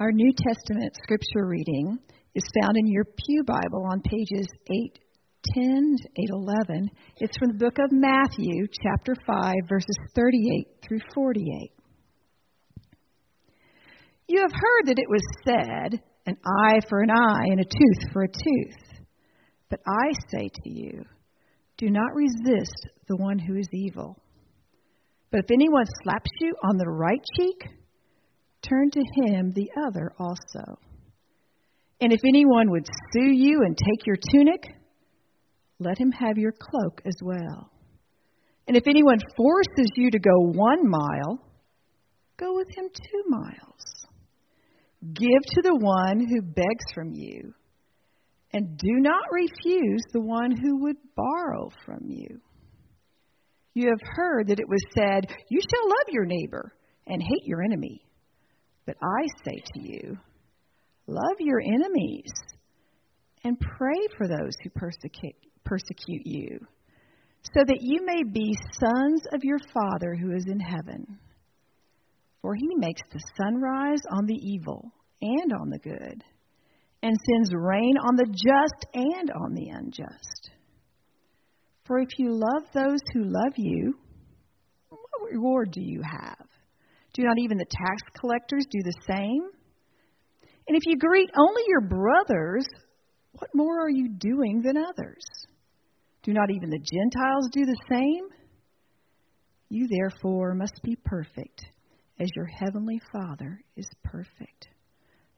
Our 0.00 0.12
New 0.12 0.32
Testament 0.32 0.96
scripture 1.02 1.46
reading 1.46 1.98
is 2.34 2.42
found 2.58 2.74
in 2.78 2.86
your 2.86 3.04
Pew 3.04 3.44
Bible 3.44 3.86
on 3.92 4.00
pages 4.00 4.48
810 4.66 5.96
to 5.98 6.08
811. 6.22 6.90
It's 7.18 7.36
from 7.36 7.48
the 7.48 7.58
book 7.58 7.76
of 7.78 7.92
Matthew, 7.92 8.66
chapter 8.82 9.14
5, 9.26 9.54
verses 9.68 9.96
38 10.16 10.68
through 10.82 11.00
48. 11.14 11.70
You 14.28 14.40
have 14.40 14.52
heard 14.52 14.86
that 14.86 14.98
it 14.98 15.10
was 15.10 15.20
said, 15.44 16.00
an 16.24 16.38
eye 16.64 16.80
for 16.88 17.02
an 17.02 17.10
eye 17.10 17.48
and 17.50 17.60
a 17.60 17.64
tooth 17.64 18.10
for 18.14 18.22
a 18.22 18.28
tooth. 18.28 19.02
But 19.68 19.80
I 19.86 20.12
say 20.30 20.48
to 20.48 20.70
you, 20.70 21.04
do 21.76 21.90
not 21.90 22.14
resist 22.14 22.88
the 23.06 23.16
one 23.16 23.38
who 23.38 23.56
is 23.56 23.68
evil. 23.74 24.16
But 25.30 25.40
if 25.40 25.50
anyone 25.52 25.84
slaps 26.02 26.30
you 26.40 26.54
on 26.64 26.78
the 26.78 26.88
right 26.88 27.22
cheek, 27.36 27.79
turn 28.62 28.90
to 28.90 29.02
him 29.16 29.52
the 29.52 29.70
other 29.86 30.12
also. 30.18 30.78
And 32.00 32.12
if 32.12 32.20
anyone 32.26 32.70
would 32.70 32.86
sue 33.12 33.30
you 33.32 33.60
and 33.64 33.76
take 33.76 34.06
your 34.06 34.16
tunic, 34.32 34.74
let 35.78 35.98
him 35.98 36.12
have 36.12 36.38
your 36.38 36.52
cloak 36.52 37.00
as 37.04 37.14
well. 37.22 37.70
And 38.66 38.76
if 38.76 38.86
anyone 38.86 39.18
forces 39.36 39.90
you 39.96 40.10
to 40.10 40.18
go 40.18 40.38
one 40.52 40.88
mile, 40.88 41.42
go 42.38 42.54
with 42.54 42.68
him 42.76 42.88
two 42.92 43.22
miles. 43.28 44.06
Give 45.12 45.42
to 45.54 45.62
the 45.62 45.76
one 45.76 46.26
who 46.28 46.42
begs 46.42 46.84
from 46.94 47.12
you, 47.12 47.54
and 48.52 48.76
do 48.76 48.92
not 49.00 49.22
refuse 49.32 50.02
the 50.12 50.20
one 50.20 50.50
who 50.50 50.82
would 50.82 50.96
borrow 51.16 51.70
from 51.86 52.04
you. 52.08 52.40
You 53.72 53.88
have 53.88 54.14
heard 54.14 54.48
that 54.48 54.60
it 54.60 54.68
was 54.68 54.82
said, 54.94 55.26
You 55.48 55.60
shall 55.60 55.88
love 55.88 56.08
your 56.08 56.26
neighbor 56.26 56.74
and 57.06 57.22
hate 57.22 57.46
your 57.46 57.62
enemy. 57.62 58.04
But 58.86 58.96
I 59.02 59.26
say 59.44 59.62
to 59.74 59.80
you, 59.80 60.18
love 61.06 61.36
your 61.38 61.60
enemies 61.60 62.32
and 63.44 63.58
pray 63.58 64.06
for 64.16 64.28
those 64.28 64.54
who 64.62 64.70
persecute, 64.70 65.36
persecute 65.64 66.26
you, 66.26 66.58
so 67.54 67.64
that 67.64 67.80
you 67.80 68.04
may 68.04 68.22
be 68.22 68.54
sons 68.78 69.22
of 69.32 69.44
your 69.44 69.58
Father 69.72 70.14
who 70.14 70.32
is 70.32 70.44
in 70.46 70.60
heaven. 70.60 71.18
For 72.42 72.54
he 72.54 72.74
makes 72.76 73.02
the 73.12 73.20
sun 73.36 73.60
rise 73.60 74.00
on 74.10 74.26
the 74.26 74.34
evil 74.34 74.92
and 75.22 75.52
on 75.52 75.70
the 75.70 75.78
good, 75.78 76.24
and 77.02 77.16
sends 77.32 77.54
rain 77.54 77.96
on 77.98 78.16
the 78.16 78.26
just 78.26 78.86
and 78.94 79.30
on 79.30 79.54
the 79.54 79.68
unjust. 79.68 80.50
For 81.86 81.98
if 81.98 82.08
you 82.18 82.30
love 82.32 82.64
those 82.72 83.00
who 83.12 83.24
love 83.24 83.54
you, 83.56 83.94
what 84.88 85.32
reward 85.32 85.70
do 85.72 85.82
you 85.82 86.02
have? 86.02 86.46
Do 87.12 87.22
not 87.22 87.38
even 87.38 87.58
the 87.58 87.64
tax 87.64 88.02
collectors 88.18 88.66
do 88.70 88.82
the 88.82 88.94
same? 89.08 89.42
And 90.68 90.76
if 90.76 90.82
you 90.86 90.96
greet 90.96 91.30
only 91.36 91.62
your 91.66 91.80
brothers, 91.80 92.66
what 93.32 93.50
more 93.54 93.80
are 93.84 93.90
you 93.90 94.08
doing 94.08 94.62
than 94.62 94.76
others? 94.76 95.24
Do 96.22 96.32
not 96.32 96.50
even 96.50 96.70
the 96.70 96.78
Gentiles 96.78 97.48
do 97.52 97.64
the 97.64 97.80
same? 97.90 98.28
You 99.68 99.88
therefore 99.88 100.54
must 100.54 100.80
be 100.82 100.96
perfect, 101.04 101.64
as 102.18 102.28
your 102.36 102.46
heavenly 102.46 103.00
Father 103.12 103.60
is 103.76 103.88
perfect. 104.04 104.68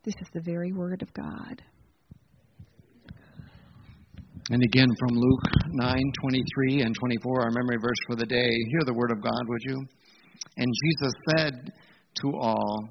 This 0.04 0.14
is 0.20 0.28
the 0.34 0.42
very 0.42 0.72
word 0.72 1.02
of 1.02 1.12
God. 1.14 1.62
And 4.50 4.62
again 4.64 4.88
from 4.98 5.16
Luke 5.16 5.42
9:23 5.74 6.82
and 6.84 6.94
24, 6.94 7.42
our 7.42 7.50
memory 7.50 7.76
verse 7.80 7.96
for 8.08 8.16
the 8.16 8.26
day. 8.26 8.50
Hear 8.70 8.80
the 8.84 8.94
word 8.94 9.12
of 9.12 9.22
God, 9.22 9.42
would 9.46 9.62
you? 9.62 9.86
And 10.56 10.72
Jesus 10.84 11.12
said 11.30 11.72
to 12.22 12.28
all, 12.36 12.88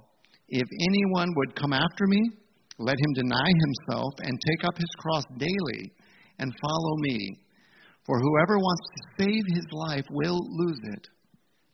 If 0.49 0.67
anyone 0.89 1.29
would 1.35 1.55
come 1.55 1.73
after 1.73 2.07
me, 2.07 2.31
let 2.79 2.95
him 2.97 3.13
deny 3.13 3.47
himself 3.47 4.13
and 4.19 4.39
take 4.47 4.67
up 4.67 4.77
his 4.77 4.89
cross 4.97 5.23
daily 5.37 5.91
and 6.39 6.51
follow 6.61 6.95
me. 6.97 7.37
For 8.05 8.19
whoever 8.19 8.57
wants 8.57 8.87
to 8.95 9.23
save 9.23 9.55
his 9.55 9.67
life 9.71 10.05
will 10.09 10.39
lose 10.49 10.79
it, 10.95 11.07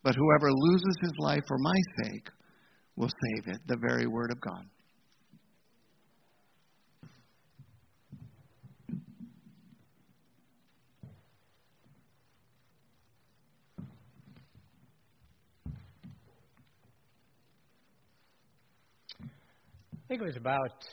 but 0.04 0.16
whoever 0.16 0.52
loses 0.52 0.98
his 1.02 1.14
life 1.20 1.44
for 1.48 1.58
my 1.58 1.80
sake 2.04 2.28
will 2.98 3.10
save 3.10 3.54
it. 3.56 3.62
The 3.68 3.78
very 3.88 4.08
word 4.08 4.32
of 4.32 4.42
God. 4.42 4.66
I 20.08 20.10
think 20.10 20.22
it 20.22 20.26
was 20.26 20.38
about 20.38 20.86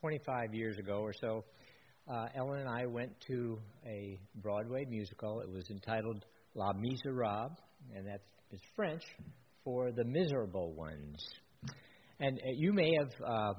25 0.00 0.54
years 0.54 0.78
ago 0.78 1.00
or 1.00 1.12
so. 1.12 1.44
Uh, 2.10 2.24
Ellen 2.34 2.60
and 2.60 2.68
I 2.70 2.86
went 2.86 3.12
to 3.26 3.58
a 3.86 4.18
Broadway 4.36 4.86
musical. 4.88 5.40
It 5.40 5.50
was 5.50 5.68
entitled 5.68 6.24
Les 6.54 6.72
Miserables, 6.78 7.50
and 7.94 8.06
that 8.06 8.22
is 8.50 8.60
French 8.74 9.02
for 9.62 9.92
the 9.92 10.04
miserable 10.06 10.72
ones. 10.72 11.22
And 12.18 12.38
uh, 12.38 12.52
you 12.56 12.72
may 12.72 12.94
have 12.98 13.10
uh, 13.28 13.52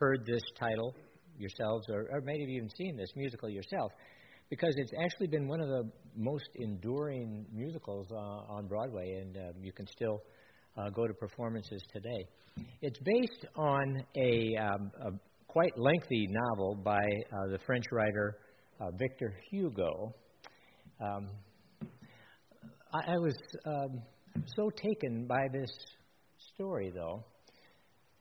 heard 0.00 0.24
this 0.24 0.40
title 0.58 0.94
yourselves, 1.36 1.84
or, 1.90 2.08
or 2.10 2.22
have 2.22 2.48
even 2.48 2.70
seen 2.78 2.96
this 2.96 3.10
musical 3.14 3.50
yourself, 3.50 3.92
because 4.48 4.72
it's 4.78 4.92
actually 5.04 5.26
been 5.26 5.46
one 5.46 5.60
of 5.60 5.68
the 5.68 5.82
most 6.16 6.48
enduring 6.54 7.44
musicals 7.52 8.06
uh, 8.10 8.16
on 8.16 8.68
Broadway, 8.68 9.20
and 9.20 9.36
um, 9.36 9.62
you 9.62 9.72
can 9.74 9.86
still 9.86 10.22
uh, 10.78 10.90
go 10.90 11.06
to 11.06 11.14
performances 11.14 11.82
today. 11.92 12.24
It's 12.82 12.98
based 12.98 13.46
on 13.56 14.02
a, 14.16 14.56
um, 14.56 14.90
a 15.00 15.10
quite 15.46 15.76
lengthy 15.76 16.28
novel 16.28 16.76
by 16.84 16.98
uh, 16.98 17.50
the 17.50 17.58
French 17.66 17.84
writer 17.92 18.38
uh, 18.80 18.90
Victor 18.98 19.34
Hugo. 19.50 20.14
Um, 21.00 21.28
I, 22.92 23.12
I, 23.12 23.18
was 23.18 23.36
um, 23.66 24.02
so 24.56 24.70
taken 24.70 25.26
by 25.26 25.46
this 25.52 25.70
story, 26.54 26.92
though, 26.94 27.24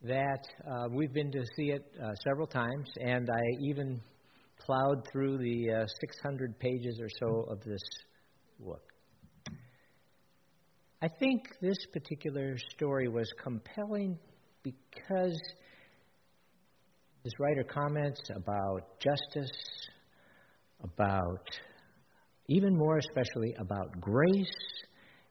that 0.04 0.44
uh, 0.70 0.88
we've 0.92 1.14
been 1.14 1.32
to 1.32 1.44
see 1.56 1.72
it 1.72 1.84
uh, 2.02 2.10
several 2.24 2.48
times, 2.48 2.90
and 3.00 3.30
I 3.30 3.66
even 3.68 4.02
plowed 4.66 5.08
through 5.12 5.38
the 5.38 5.72
uh, 5.72 5.86
600 6.02 6.60
pages 6.60 7.00
or 7.02 7.10
so 7.20 7.46
of 7.52 7.60
this 7.64 7.82
book. 8.60 8.82
I 11.00 11.08
think 11.08 11.44
this 11.62 11.78
particular 11.94 12.58
story 12.74 13.08
was 13.08 13.32
compelling 13.44 14.18
because 14.64 15.40
this 17.24 17.34
writer 17.40 17.64
comments 17.64 18.20
about 18.36 19.00
justice, 19.00 19.52
about 20.84 21.46
even 22.48 22.76
more 22.76 22.98
especially 22.98 23.54
about 23.60 23.92
grace 24.02 24.58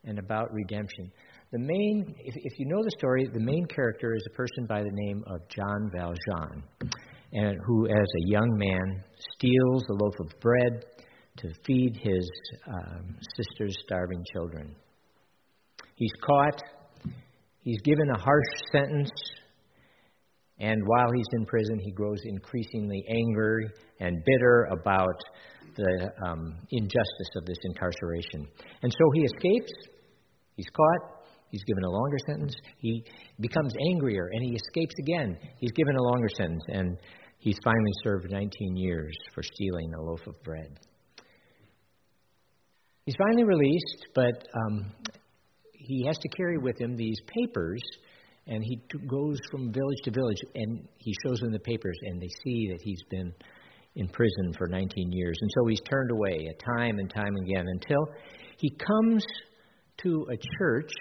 and 0.05 0.21
about 0.21 0.53
redemption. 0.53 1.11
The 1.51 1.59
main, 1.59 2.15
if, 2.21 2.35
if 2.37 2.59
you 2.61 2.67
know 2.67 2.85
the 2.85 2.93
story, 2.99 3.29
the 3.33 3.41
main 3.41 3.67
character 3.67 4.15
is 4.15 4.25
a 4.31 4.37
person 4.37 4.67
by 4.69 4.85
the 4.85 4.93
name 4.93 5.25
of 5.27 5.41
John 5.49 5.91
Valjean, 5.93 6.63
and 7.33 7.59
who, 7.67 7.89
as 7.89 7.95
a 7.97 8.29
young 8.29 8.57
man, 8.57 9.03
steals 9.35 9.83
a 9.91 9.95
loaf 9.95 10.15
of 10.21 10.41
bread 10.41 10.85
to 11.39 11.49
feed 11.67 11.99
his 12.01 12.31
um, 12.69 13.17
sister's 13.37 13.77
starving 13.85 14.23
children. 14.33 14.77
He's 15.97 16.13
caught. 16.25 16.63
He's 17.63 17.81
given 17.81 18.09
a 18.15 18.19
harsh 18.19 18.47
sentence. 18.71 19.11
And 20.59 20.81
while 20.87 21.11
he's 21.15 21.27
in 21.33 21.47
prison, 21.47 21.79
he 21.83 21.91
grows 21.91 22.21
increasingly 22.25 23.05
angry 23.11 23.69
and 24.01 24.23
bitter 24.25 24.69
about 24.71 25.19
the 25.77 26.11
um, 26.25 26.55
injustice 26.71 27.31
of 27.37 27.45
this 27.47 27.59
incarceration. 27.65 28.47
And 28.83 28.93
so 28.93 29.11
he 29.15 29.23
escapes. 29.23 29.73
He's 30.57 30.69
caught. 30.75 31.17
He's 31.51 31.65
given 31.65 31.85
a 31.85 31.91
longer 31.91 32.17
sentence. 32.27 32.55
He 32.79 33.05
becomes 33.41 33.73
angrier 33.91 34.29
and 34.33 34.43
he 34.43 34.55
escapes 34.55 34.95
again. 35.01 35.39
He's 35.59 35.73
given 35.73 35.97
a 35.97 36.03
longer 36.03 36.29
sentence. 36.37 36.63
And 36.69 36.99
he's 37.39 37.59
finally 37.65 37.93
served 38.05 38.31
19 38.31 38.77
years 38.77 39.17
for 39.35 39.43
stealing 39.43 39.95
a 39.95 40.03
loaf 40.03 40.27
of 40.27 40.43
bread. 40.43 40.79
He's 43.07 43.15
finally 43.19 43.45
released, 43.45 44.07
but 44.15 44.49
um, 44.67 44.93
he 45.87 46.05
has 46.07 46.19
to 46.19 46.29
carry 46.29 46.59
with 46.59 46.81
him 46.81 46.97
these 46.97 47.19
papers, 47.27 47.83
and 48.47 48.63
he 48.63 48.81
goes 49.07 49.39
from 49.51 49.73
village 49.73 49.99
to 50.05 50.11
village, 50.11 50.39
and 50.55 50.87
he 50.99 51.15
shows 51.25 51.39
them 51.41 51.53
the 51.53 51.59
papers, 51.61 51.97
and 52.03 52.21
they 52.21 52.31
see 52.45 52.69
that 52.71 52.81
he's 52.83 53.03
been 53.11 53.33
in 53.95 54.09
prison 54.09 54.53
for 54.59 54.69
19 54.69 55.11
years. 55.13 55.37
And 55.41 55.51
so 55.55 55.67
he's 55.67 55.81
turned 55.91 56.11
away 56.11 56.49
time 56.77 56.99
and 56.99 57.11
time 57.11 57.35
again 57.45 57.65
until 57.67 58.07
he 58.59 58.71
comes 58.71 59.25
to 60.03 60.27
a 60.31 60.37
church, 60.59 60.93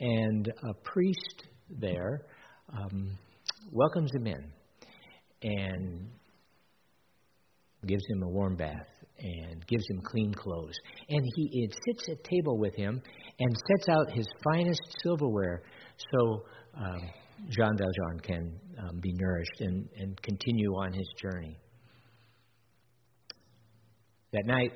and 0.00 0.52
a 0.68 0.74
priest 0.84 1.44
there 1.80 2.22
um, 2.72 3.18
welcomes 3.70 4.10
him 4.14 4.26
in 4.26 4.52
and 5.42 6.08
gives 7.86 8.02
him 8.08 8.22
a 8.22 8.28
warm 8.28 8.56
bath 8.56 8.91
and 9.22 9.66
gives 9.66 9.84
him 9.88 10.00
clean 10.04 10.32
clothes. 10.34 10.74
And 11.08 11.24
he 11.36 11.64
it 11.64 11.76
sits 11.86 12.08
at 12.08 12.24
table 12.24 12.58
with 12.58 12.74
him 12.74 13.00
and 13.38 13.56
sets 13.68 13.88
out 13.88 14.10
his 14.10 14.26
finest 14.44 14.82
silverware 15.02 15.62
so 16.12 16.42
um, 16.76 17.00
Jean 17.50 17.76
Valjean 17.76 18.20
can 18.22 18.60
um, 18.78 19.00
be 19.00 19.12
nourished 19.14 19.60
and, 19.60 19.88
and 19.98 20.20
continue 20.22 20.72
on 20.74 20.92
his 20.92 21.08
journey. 21.20 21.58
That 24.32 24.46
night, 24.46 24.72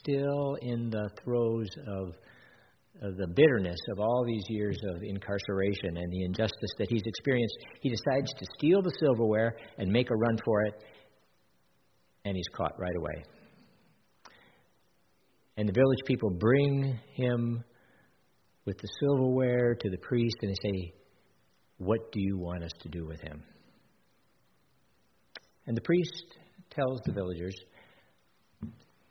still 0.00 0.56
in 0.62 0.90
the 0.90 1.10
throes 1.22 1.68
of, 1.86 2.14
of 3.02 3.16
the 3.16 3.26
bitterness 3.26 3.78
of 3.92 3.98
all 3.98 4.24
these 4.26 4.44
years 4.48 4.78
of 4.94 5.02
incarceration 5.02 5.96
and 5.96 6.12
the 6.12 6.24
injustice 6.24 6.70
that 6.78 6.88
he's 6.88 7.02
experienced, 7.04 7.56
he 7.80 7.90
decides 7.90 8.32
to 8.32 8.46
steal 8.56 8.80
the 8.80 8.92
silverware 9.00 9.56
and 9.78 9.90
make 9.90 10.10
a 10.10 10.16
run 10.16 10.38
for 10.44 10.62
it, 10.62 10.74
and 12.24 12.36
he's 12.36 12.48
caught 12.54 12.72
right 12.78 12.96
away. 12.96 13.24
And 15.56 15.68
the 15.68 15.72
village 15.72 16.00
people 16.06 16.30
bring 16.30 16.98
him 17.14 17.64
with 18.64 18.78
the 18.78 18.88
silverware 19.00 19.74
to 19.74 19.90
the 19.90 19.98
priest, 19.98 20.36
and 20.42 20.50
they 20.50 20.70
say, 20.70 20.92
What 21.78 22.12
do 22.12 22.20
you 22.20 22.38
want 22.38 22.64
us 22.64 22.72
to 22.80 22.88
do 22.88 23.06
with 23.06 23.20
him? 23.20 23.42
And 25.66 25.76
the 25.76 25.82
priest 25.82 26.24
tells 26.70 27.00
the 27.04 27.12
villagers, 27.12 27.54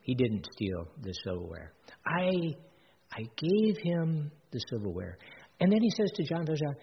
He 0.00 0.14
didn't 0.14 0.46
steal 0.52 0.88
the 1.02 1.14
silverware. 1.24 1.72
I, 2.06 2.30
I 3.12 3.22
gave 3.36 3.76
him 3.82 4.30
the 4.50 4.60
silverware. 4.68 5.18
And 5.60 5.72
then 5.72 5.80
he 5.80 5.90
says 5.90 6.10
to 6.16 6.24
Jean 6.24 6.44
Valjean, 6.44 6.74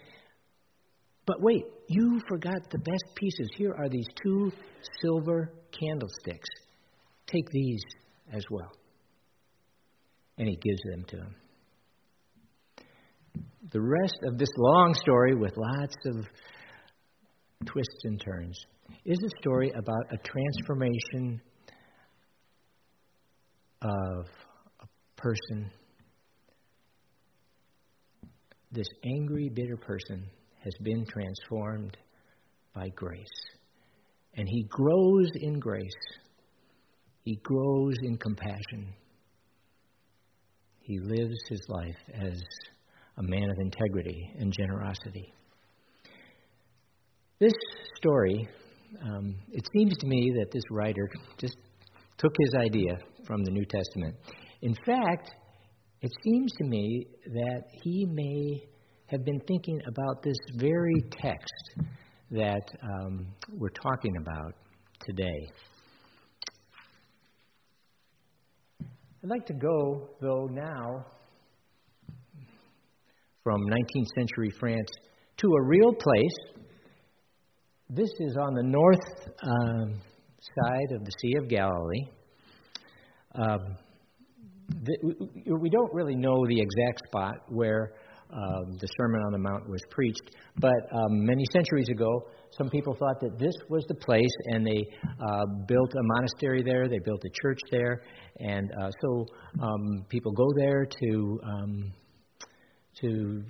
But 1.28 1.42
wait, 1.42 1.66
you 1.88 2.20
forgot 2.28 2.70
the 2.72 2.80
best 2.80 3.16
pieces. 3.16 3.50
Here 3.58 3.76
are 3.78 3.90
these 3.90 4.08
two 4.24 4.52
silver 5.02 5.52
candlesticks. 5.72 6.50
Take 7.28 7.50
these 7.52 7.82
as 8.34 8.44
well. 8.50 8.72
And 10.42 10.50
he 10.50 10.58
gives 10.58 10.82
them 10.90 11.06
to 11.10 11.18
him 11.18 11.36
the 13.72 13.82
rest 13.82 14.18
of 14.26 14.38
this 14.38 14.50
long 14.58 14.94
story 14.94 15.34
with 15.36 15.56
lots 15.56 15.96
of 16.06 16.26
twists 17.66 18.02
and 18.04 18.20
turns 18.20 18.66
is 19.06 19.18
a 19.24 19.42
story 19.42 19.72
about 19.76 20.12
a 20.12 20.18
transformation 20.18 21.42
of 23.82 24.26
a 24.82 24.88
person. 25.16 25.72
This 28.72 28.88
angry, 29.06 29.50
bitter 29.50 29.78
person 29.78 30.26
has 30.64 30.74
been 30.82 31.06
transformed 31.06 31.98
by 32.74 32.90
grace. 32.96 33.28
And 34.36 34.48
he 34.50 34.64
grows 34.70 35.30
in 35.36 35.60
grace, 35.60 35.84
he 37.24 37.36
grows 37.44 37.96
in 38.04 38.18
compassion. 38.18 38.94
He 40.92 41.00
lives 41.00 41.38
his 41.48 41.62
life 41.70 41.96
as 42.14 42.38
a 43.18 43.24
man 43.24 43.50
of 43.50 43.58
integrity 43.62 44.30
and 44.38 44.52
generosity. 44.52 45.34
This 47.40 47.54
story, 47.96 48.46
um, 49.02 49.34
it 49.54 49.66
seems 49.74 49.98
to 50.00 50.08
me 50.08 50.34
that 50.38 50.52
this 50.52 50.64
writer 50.70 51.10
just 51.38 51.56
took 52.18 52.34
his 52.38 52.56
idea 52.60 52.98
from 53.26 53.42
the 53.46 53.52
New 53.52 53.64
Testament. 53.64 54.18
In 54.64 54.76
fact, 54.86 55.32
it 56.02 56.12
seems 56.26 56.52
to 56.58 56.66
me 56.66 57.08
that 57.26 57.64
he 57.84 58.06
may 58.08 58.62
have 59.06 59.24
been 59.24 59.40
thinking 59.48 59.80
about 59.88 60.22
this 60.22 60.36
very 60.58 61.06
text 61.10 61.88
that 62.32 62.70
um, 62.84 63.28
we're 63.54 63.70
talking 63.70 64.18
about 64.18 64.56
today. 65.06 65.48
I'd 69.24 69.30
like 69.30 69.46
to 69.46 69.54
go, 69.54 70.10
though, 70.20 70.48
now 70.52 71.06
from 73.44 73.62
19th 73.62 74.08
century 74.18 74.50
France 74.60 74.90
to 75.38 75.48
a 75.48 75.64
real 75.64 75.94
place. 75.94 76.56
This 77.88 78.10
is 78.20 78.36
on 78.36 78.56
the 78.56 78.64
north 78.64 79.30
um, 79.44 80.02
side 80.40 80.96
of 80.96 81.06
the 81.06 81.12
Sea 81.20 81.36
of 81.38 81.48
Galilee. 81.50 82.06
Um, 83.36 83.78
the, 84.70 85.56
we 85.56 85.70
don't 85.70 85.94
really 85.94 86.16
know 86.16 86.44
the 86.48 86.60
exact 86.60 87.02
spot 87.06 87.36
where 87.50 87.94
um, 88.34 88.78
the 88.80 88.88
Sermon 88.98 89.22
on 89.26 89.32
the 89.32 89.38
Mount 89.38 89.70
was 89.70 89.82
preached, 89.90 90.32
but 90.58 90.80
um, 90.94 91.26
many 91.26 91.44
centuries 91.52 91.90
ago, 91.90 92.28
some 92.58 92.70
people 92.70 92.96
thought 92.96 93.20
that 93.22 93.40
this 93.40 93.54
was 93.70 93.86
the 93.88 93.96
place, 93.96 94.32
and 94.46 94.66
they 94.66 94.86
uh, 95.06 95.46
built 95.68 95.92
a 95.94 96.04
monastery 96.04 96.64
there. 96.64 96.88
They 96.88 97.00
built 97.00 97.22
a 97.24 97.30
church 97.42 97.60
there, 97.72 98.04
and 98.40 98.72
uh, 98.82 98.90
so 99.02 99.26
um, 99.62 100.06
people 100.10 100.32
go 100.32 100.48
there 100.56 100.86
to 100.86 101.40
um, 101.44 101.94
to 103.02 103.44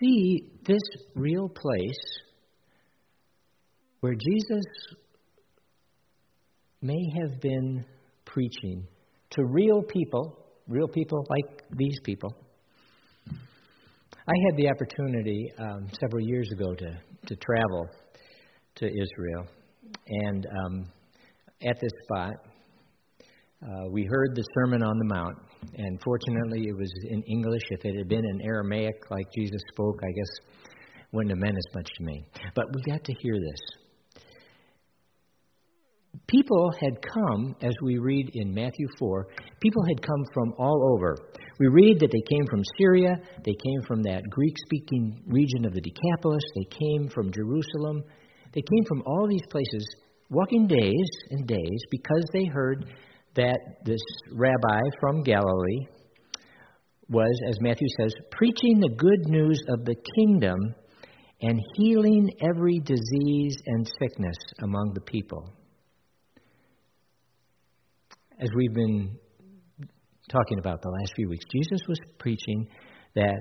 see 0.00 0.50
this 0.66 0.82
real 1.14 1.48
place 1.48 2.20
where 4.00 4.14
Jesus 4.14 4.64
may 6.80 7.10
have 7.20 7.40
been 7.40 7.84
preaching 8.24 8.86
to 9.30 9.44
real 9.46 9.82
people, 9.82 10.38
real 10.68 10.88
people 10.88 11.26
like 11.28 11.62
these 11.72 11.98
people. 12.04 12.32
I 14.26 14.32
had 14.48 14.56
the 14.56 14.70
opportunity 14.70 15.52
um, 15.58 15.86
several 16.00 16.26
years 16.26 16.48
ago 16.50 16.74
to, 16.74 16.98
to 17.26 17.36
travel 17.36 17.86
to 18.76 18.86
Israel, 18.86 19.46
and 20.08 20.46
um, 20.64 20.86
at 21.62 21.78
this 21.78 21.90
spot, 22.04 22.32
uh, 23.62 23.90
we 23.90 24.06
heard 24.08 24.34
the 24.34 24.42
Sermon 24.54 24.82
on 24.82 24.98
the 24.98 25.14
Mount, 25.14 25.36
and 25.76 26.00
fortunately 26.02 26.68
it 26.68 26.74
was 26.74 26.90
in 27.10 27.22
English. 27.24 27.64
If 27.68 27.84
it 27.84 27.98
had 27.98 28.08
been 28.08 28.24
in 28.24 28.40
Aramaic 28.46 28.94
like 29.10 29.26
Jesus 29.36 29.60
spoke, 29.74 30.00
I 30.02 30.12
guess 30.12 30.62
wouldn't 31.12 31.30
have 31.30 31.40
meant 31.40 31.58
as 31.58 31.74
much 31.74 31.90
to 31.98 32.04
me. 32.04 32.24
But 32.54 32.64
we 32.74 32.80
got 32.90 33.04
to 33.04 33.12
hear 33.20 33.34
this. 33.34 33.60
People 36.28 36.72
had 36.80 36.94
come, 37.02 37.54
as 37.60 37.74
we 37.82 37.98
read 37.98 38.30
in 38.32 38.54
Matthew 38.54 38.86
4, 38.98 39.26
people 39.60 39.82
had 39.86 40.00
come 40.00 40.24
from 40.32 40.54
all 40.58 40.94
over. 40.94 41.14
We 41.58 41.68
read 41.68 42.00
that 42.00 42.10
they 42.10 42.36
came 42.36 42.46
from 42.50 42.62
Syria, 42.78 43.14
they 43.44 43.54
came 43.54 43.82
from 43.86 44.02
that 44.02 44.22
Greek 44.28 44.54
speaking 44.66 45.22
region 45.26 45.64
of 45.64 45.72
the 45.72 45.80
Decapolis, 45.80 46.42
they 46.56 46.64
came 46.64 47.08
from 47.08 47.32
Jerusalem, 47.32 48.02
they 48.52 48.62
came 48.62 48.84
from 48.88 49.02
all 49.06 49.28
these 49.28 49.46
places, 49.50 49.86
walking 50.30 50.66
days 50.66 51.08
and 51.30 51.46
days 51.46 51.80
because 51.90 52.24
they 52.32 52.46
heard 52.46 52.86
that 53.36 53.58
this 53.84 54.00
rabbi 54.32 54.80
from 55.00 55.22
Galilee 55.22 55.86
was, 57.08 57.38
as 57.48 57.56
Matthew 57.60 57.88
says, 58.00 58.14
preaching 58.32 58.80
the 58.80 58.94
good 58.96 59.28
news 59.28 59.60
of 59.68 59.84
the 59.84 59.96
kingdom 60.16 60.58
and 61.42 61.60
healing 61.76 62.30
every 62.40 62.80
disease 62.80 63.56
and 63.66 63.86
sickness 64.00 64.36
among 64.62 64.92
the 64.94 65.00
people. 65.02 65.52
As 68.40 68.48
we've 68.56 68.74
been 68.74 69.18
talking 70.30 70.58
about 70.58 70.82
the 70.82 70.88
last 70.88 71.12
few 71.16 71.28
weeks, 71.28 71.44
Jesus 71.52 71.80
was 71.88 71.98
preaching 72.18 72.68
that 73.14 73.40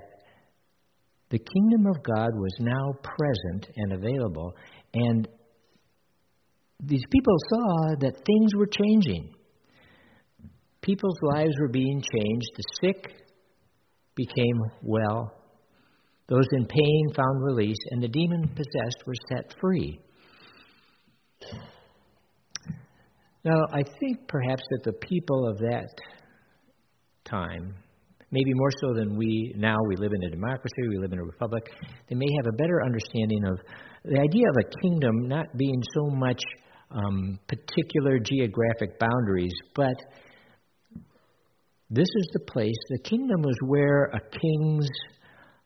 the 1.30 1.40
kingdom 1.40 1.88
of 1.88 2.04
God 2.04 2.30
was 2.36 2.54
now 2.60 2.94
present 3.02 3.68
and 3.76 3.94
available, 3.94 4.56
and 4.94 5.28
these 6.80 7.04
people 7.12 7.36
saw 7.50 7.96
that 8.02 8.22
things 8.26 8.56
were 8.56 8.68
changing. 8.68 9.34
People's 10.82 11.18
lives 11.22 11.54
were 11.60 11.70
being 11.70 12.02
changed. 12.14 12.50
The 12.56 12.64
sick 12.82 13.14
became 14.16 14.60
well. 14.82 15.34
Those 16.28 16.48
in 16.52 16.66
pain 16.66 17.14
found 17.16 17.44
release, 17.44 17.78
and 17.92 18.04
the 18.04 18.08
demon 18.08 18.50
possessed 18.50 19.06
were 19.06 19.14
set 19.30 19.56
free. 19.60 20.00
Now, 23.44 23.62
I 23.74 23.84
think 24.00 24.28
perhaps 24.28 24.64
that 24.70 24.84
the 24.84 24.94
people 24.94 25.48
of 25.50 25.58
that 25.60 25.90
time, 27.26 27.74
maybe 28.32 28.52
more 28.54 28.72
so 28.82 28.94
than 28.94 29.16
we 29.18 29.54
now, 29.56 29.78
we 29.88 29.96
live 29.96 30.12
in 30.14 30.24
a 30.24 30.32
democracy, 30.32 30.88
we 30.90 30.98
live 30.98 31.14
in 31.14 31.20
a 31.20 31.24
republic, 31.24 31.64
they 32.10 32.16
may 32.16 32.30
have 32.38 32.54
a 32.54 32.58
better 32.58 32.84
understanding 32.84 33.44
of 33.46 33.60
the 34.06 34.20
idea 34.20 34.44
of 34.50 34.56
a 34.60 34.82
kingdom 34.82 35.28
not 35.28 35.46
being 35.58 35.82
so 35.96 36.10
much 36.10 36.42
um, 36.92 37.40
particular 37.48 38.20
geographic 38.20 39.00
boundaries, 39.00 39.54
but 39.76 39.96
this 41.90 42.08
is 42.16 42.28
the 42.34 42.52
place, 42.52 42.76
the 42.90 43.04
kingdom 43.04 43.42
was 43.42 43.56
where 43.66 44.06
a 44.06 44.20
king's 44.20 44.90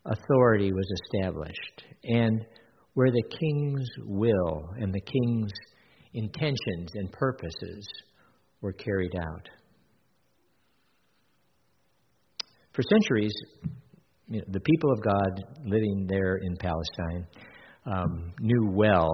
authority 0.05 0.71
was 0.71 0.87
established 1.03 1.83
and 2.03 2.45
where 2.93 3.11
the 3.11 3.37
king's 3.39 3.87
will 4.05 4.69
and 4.77 4.93
the 4.93 5.01
king's 5.01 5.51
intentions 6.13 6.89
and 6.95 7.11
purposes 7.11 7.87
were 8.61 8.73
carried 8.73 9.15
out. 9.15 9.47
For 12.77 12.83
centuries, 12.83 13.33
you 14.27 14.37
know, 14.37 14.45
the 14.49 14.59
people 14.59 14.91
of 14.91 15.01
God 15.01 15.43
living 15.65 16.05
there 16.07 16.35
in 16.43 16.55
Palestine 16.57 17.27
um, 17.87 18.33
knew 18.39 18.69
well 18.71 19.11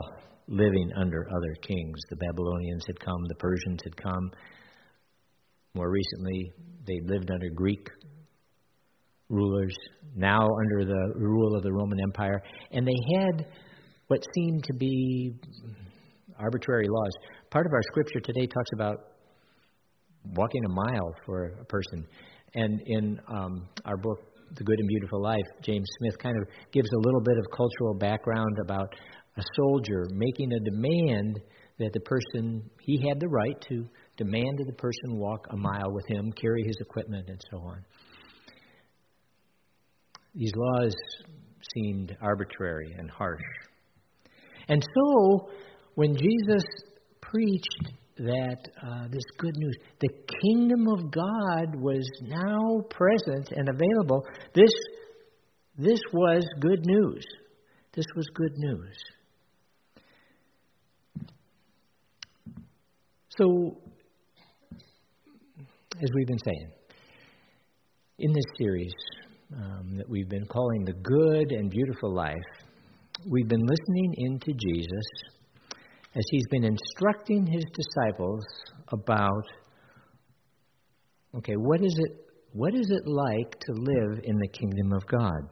living 0.49 0.91
under 0.97 1.25
other 1.29 1.55
kings. 1.61 1.97
The 2.09 2.17
Babylonians 2.17 2.83
had 2.85 2.99
come, 2.99 3.23
the 3.29 3.35
Persians 3.35 3.79
had 3.85 3.95
come, 3.95 4.31
more 5.75 5.89
recently, 5.89 6.51
they 6.85 6.99
lived 7.05 7.31
under 7.31 7.47
Greek 7.55 7.87
rulers, 9.29 9.73
now 10.13 10.41
under 10.41 10.83
the 10.83 11.13
rule 11.15 11.55
of 11.55 11.63
the 11.63 11.71
Roman 11.71 12.01
Empire, 12.01 12.43
and 12.71 12.85
they 12.85 13.15
had 13.15 13.45
what 14.07 14.19
seemed 14.35 14.65
to 14.65 14.73
be 14.73 15.31
arbitrary 16.37 16.87
laws. 16.89 17.11
Part 17.49 17.65
of 17.65 17.71
our 17.71 17.81
scripture 17.83 18.19
today 18.19 18.45
talks 18.45 18.71
about 18.73 18.97
walking 20.35 20.65
a 20.65 20.69
mile 20.69 21.15
for 21.25 21.45
a 21.61 21.65
person. 21.65 22.05
And 22.55 22.81
in 22.85 23.19
um, 23.27 23.67
our 23.85 23.97
book, 23.97 24.19
The 24.55 24.63
Good 24.63 24.79
and 24.79 24.87
Beautiful 24.87 25.21
Life, 25.21 25.45
James 25.61 25.87
Smith 25.99 26.17
kind 26.19 26.35
of 26.37 26.47
gives 26.71 26.89
a 26.93 26.99
little 26.99 27.21
bit 27.21 27.37
of 27.37 27.45
cultural 27.55 27.95
background 27.95 28.57
about 28.63 28.93
a 29.37 29.43
soldier 29.55 30.05
making 30.11 30.51
a 30.53 30.59
demand 30.59 31.39
that 31.79 31.91
the 31.93 31.99
person, 32.01 32.69
he 32.81 33.03
had 33.07 33.19
the 33.19 33.27
right 33.27 33.59
to 33.69 33.87
demand 34.17 34.59
that 34.59 34.67
the 34.67 34.73
person 34.73 35.17
walk 35.17 35.47
a 35.49 35.57
mile 35.57 35.91
with 35.91 36.05
him, 36.07 36.31
carry 36.33 36.63
his 36.63 36.77
equipment, 36.79 37.27
and 37.29 37.41
so 37.49 37.57
on. 37.57 37.83
These 40.35 40.51
laws 40.55 40.93
seemed 41.73 42.15
arbitrary 42.21 42.93
and 42.97 43.09
harsh. 43.09 43.41
And 44.67 44.83
so, 44.83 45.49
when 45.95 46.15
Jesus 46.15 46.63
preached 47.21 47.93
that 48.17 48.57
uh, 48.81 49.07
this 49.09 49.23
good 49.37 49.55
news, 49.57 49.75
the 49.99 50.09
kingdom 50.41 50.87
of 50.87 51.11
God 51.11 51.75
was 51.81 52.07
now 52.21 52.81
present 52.89 53.51
and 53.51 53.69
available, 53.69 54.23
this, 54.53 54.71
this 55.77 55.99
was 56.11 56.45
good 56.59 56.85
news. 56.85 57.23
This 57.93 58.05
was 58.15 58.27
good 58.33 58.53
news. 58.57 58.97
So, 63.37 63.77
as 65.95 66.09
we've 66.15 66.27
been 66.27 66.37
saying, 66.45 66.71
in 68.19 68.31
this 68.31 68.45
series 68.57 68.93
um, 69.55 69.97
that 69.97 70.07
we've 70.07 70.29
been 70.29 70.45
calling 70.45 70.85
The 70.85 70.93
Good 70.93 71.51
and 71.51 71.69
Beautiful 71.69 72.13
Life, 72.13 72.35
we've 73.27 73.47
been 73.47 73.65
listening 73.65 74.13
into 74.17 74.53
Jesus 74.53 75.33
as 76.15 76.23
he's 76.29 76.47
been 76.49 76.63
instructing 76.63 77.45
his 77.45 77.63
disciples 77.73 78.43
about 78.91 79.43
okay, 81.35 81.55
what 81.55 81.81
is 81.83 81.95
it 81.97 82.23
what 82.51 82.75
is 82.75 82.91
it 82.91 83.07
like 83.07 83.59
to 83.59 83.73
live 83.73 84.19
in 84.23 84.37
the 84.37 84.47
kingdom 84.49 84.93
of 84.93 85.05
God? 85.07 85.49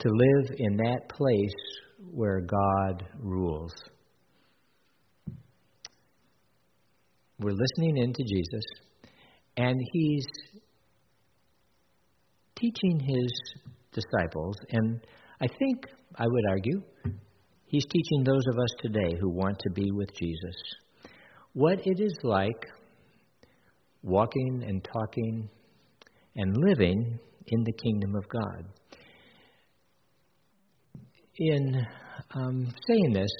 To 0.00 0.08
live 0.08 0.54
in 0.58 0.76
that 0.76 1.08
place 1.08 1.78
where 2.10 2.40
God 2.40 3.04
rules. 3.18 3.72
We're 7.38 7.52
listening 7.52 7.96
into 7.98 8.22
Jesus, 8.22 8.64
and 9.56 9.78
he's 9.92 10.26
teaching 12.58 13.00
his 13.00 13.32
disciples, 13.92 14.56
and 14.70 15.00
I 15.40 15.46
think 15.46 15.86
I 16.16 16.24
would 16.26 16.44
argue 16.48 16.82
he's 17.66 17.84
teaching 17.86 18.24
those 18.24 18.46
of 18.48 18.58
us 18.58 18.70
today 18.80 19.16
who 19.20 19.30
want 19.30 19.58
to 19.60 19.70
be 19.70 19.90
with 19.92 20.08
Jesus 20.18 20.54
what 21.56 21.78
it 21.86 22.00
is 22.00 22.14
like 22.22 22.66
walking 24.02 24.62
and 24.66 24.86
talking 24.92 25.48
and 26.36 26.54
living 26.54 27.18
in 27.46 27.64
the 27.64 27.72
kingdom 27.72 28.14
of 28.14 28.24
God. 28.28 28.64
In 31.38 31.86
um, 32.34 32.66
saying 32.88 33.12
this, 33.14 33.30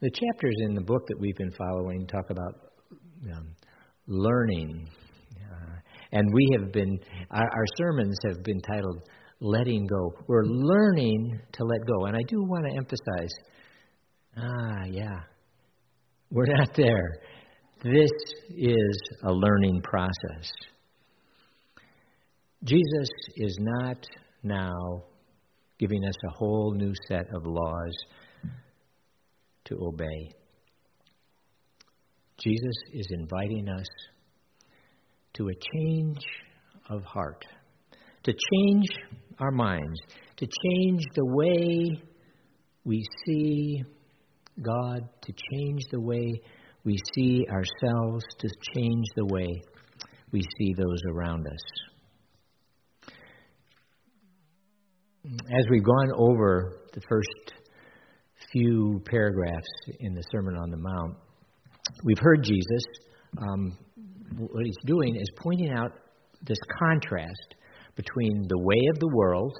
the 0.00 0.10
chapters 0.10 0.56
in 0.60 0.74
the 0.74 0.80
book 0.80 1.06
that 1.08 1.20
we've 1.20 1.36
been 1.36 1.52
following 1.52 2.06
talk 2.06 2.30
about 2.30 2.54
um, 3.34 3.54
learning. 4.06 4.88
Uh, 5.34 5.76
and 6.12 6.32
we 6.32 6.56
have 6.58 6.72
been, 6.72 6.98
our, 7.30 7.44
our 7.44 7.66
sermons 7.76 8.16
have 8.28 8.42
been 8.44 8.60
titled 8.62 9.02
Letting 9.40 9.86
Go. 9.86 10.14
We're 10.26 10.44
learning 10.44 11.40
to 11.52 11.64
let 11.64 11.86
go. 11.86 12.06
And 12.06 12.16
I 12.16 12.22
do 12.26 12.42
want 12.42 12.66
to 12.66 12.76
emphasize 12.76 13.32
ah, 14.36 14.84
yeah, 14.90 15.20
we're 16.30 16.46
not 16.46 16.74
there. 16.74 17.20
This 17.82 18.10
is 18.56 19.00
a 19.22 19.32
learning 19.32 19.80
process. 19.82 20.50
Jesus 22.64 23.08
is 23.36 23.56
not 23.60 23.98
now 24.42 25.04
giving 25.78 26.04
us 26.04 26.14
a 26.26 26.38
whole 26.38 26.72
new 26.74 26.92
set 27.06 27.26
of 27.34 27.44
laws 27.44 27.94
to 29.66 29.78
obey. 29.82 30.32
Jesus 32.38 32.74
is 32.92 33.06
inviting 33.10 33.68
us 33.68 33.86
to 35.34 35.48
a 35.48 35.52
change 35.74 36.18
of 36.88 37.02
heart, 37.04 37.44
to 38.24 38.32
change 38.32 38.86
our 39.38 39.50
minds, 39.50 40.00
to 40.36 40.46
change 40.46 41.02
the 41.14 41.24
way 41.24 42.02
we 42.84 43.04
see 43.24 43.82
God, 44.62 45.08
to 45.22 45.32
change 45.52 45.82
the 45.90 46.00
way 46.00 46.40
we 46.84 46.98
see 47.14 47.46
ourselves, 47.50 48.24
to 48.38 48.48
change 48.74 49.04
the 49.16 49.26
way 49.26 49.62
we 50.32 50.40
see 50.58 50.74
those 50.74 51.00
around 51.10 51.46
us. 51.46 51.60
As 55.24 55.66
we've 55.70 55.84
gone 55.84 56.12
over 56.16 56.80
the 56.94 57.00
first 57.08 57.52
few 58.52 59.02
paragraphs 59.04 59.68
in 59.98 60.14
the 60.14 60.22
Sermon 60.30 60.56
on 60.56 60.70
the 60.70 60.76
Mount, 60.76 61.16
We've 62.04 62.18
heard 62.18 62.42
Jesus. 62.42 62.84
Um, 63.38 63.78
what 64.36 64.64
he's 64.64 64.76
doing 64.84 65.16
is 65.16 65.28
pointing 65.36 65.70
out 65.72 65.92
this 66.42 66.58
contrast 66.78 67.54
between 67.96 68.46
the 68.48 68.58
way 68.58 68.80
of 68.92 69.00
the 69.00 69.08
world 69.08 69.56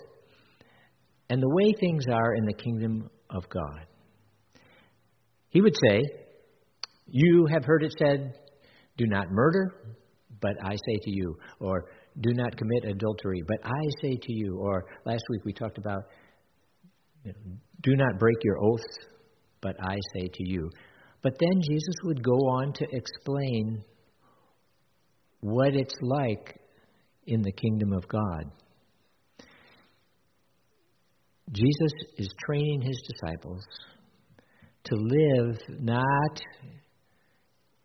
and 1.28 1.42
the 1.42 1.48
way 1.48 1.72
things 1.80 2.04
are 2.10 2.34
in 2.34 2.44
the 2.44 2.54
kingdom 2.54 3.10
of 3.30 3.48
God. 3.48 3.86
He 5.48 5.60
would 5.60 5.74
say, 5.88 6.02
You 7.06 7.46
have 7.50 7.64
heard 7.64 7.82
it 7.82 7.94
said, 7.98 8.34
Do 8.96 9.06
not 9.06 9.30
murder, 9.30 9.96
but 10.40 10.52
I 10.62 10.72
say 10.72 10.98
to 11.02 11.10
you, 11.10 11.36
or 11.60 11.86
do 12.20 12.32
not 12.34 12.56
commit 12.56 12.84
adultery, 12.84 13.42
but 13.46 13.58
I 13.64 13.82
say 14.02 14.16
to 14.20 14.32
you, 14.32 14.58
or 14.58 14.84
last 15.04 15.22
week 15.30 15.44
we 15.44 15.52
talked 15.52 15.78
about, 15.78 16.02
you 17.24 17.32
know, 17.32 17.56
Do 17.82 17.96
not 17.96 18.18
break 18.18 18.36
your 18.44 18.58
oaths, 18.62 18.84
but 19.60 19.76
I 19.80 19.96
say 20.14 20.28
to 20.32 20.48
you. 20.48 20.70
But 21.22 21.32
then 21.40 21.60
Jesus 21.68 21.94
would 22.04 22.22
go 22.22 22.36
on 22.36 22.72
to 22.74 22.86
explain 22.92 23.82
what 25.40 25.74
it's 25.74 25.96
like 26.00 26.60
in 27.26 27.42
the 27.42 27.52
kingdom 27.52 27.92
of 27.92 28.06
God. 28.08 28.44
Jesus 31.52 31.92
is 32.18 32.28
training 32.46 32.82
his 32.82 33.00
disciples 33.12 33.62
to 34.84 34.94
live 34.96 35.58
not 35.80 36.40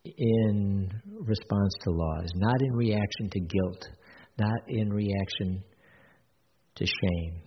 in 0.04 0.90
response 1.20 1.74
to 1.84 1.92
laws, 1.92 2.30
not 2.36 2.62
in 2.62 2.74
reaction 2.74 3.30
to 3.32 3.40
guilt, 3.40 3.88
not 4.40 4.60
in 4.68 4.92
reaction 4.92 5.64
to 6.76 6.86
shame, 6.86 7.42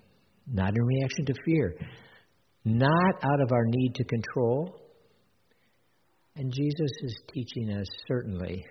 not 0.46 0.68
in 0.68 0.84
reaction 0.84 1.26
to 1.26 1.34
fear, 1.44 1.74
not 2.64 3.14
out 3.22 3.40
of 3.40 3.52
our 3.52 3.64
need 3.66 3.94
to 3.94 4.04
control, 4.04 4.80
and 6.36 6.52
Jesus 6.52 6.90
is 7.02 7.16
teaching 7.32 7.76
us 7.76 7.86
certainly 8.08 8.64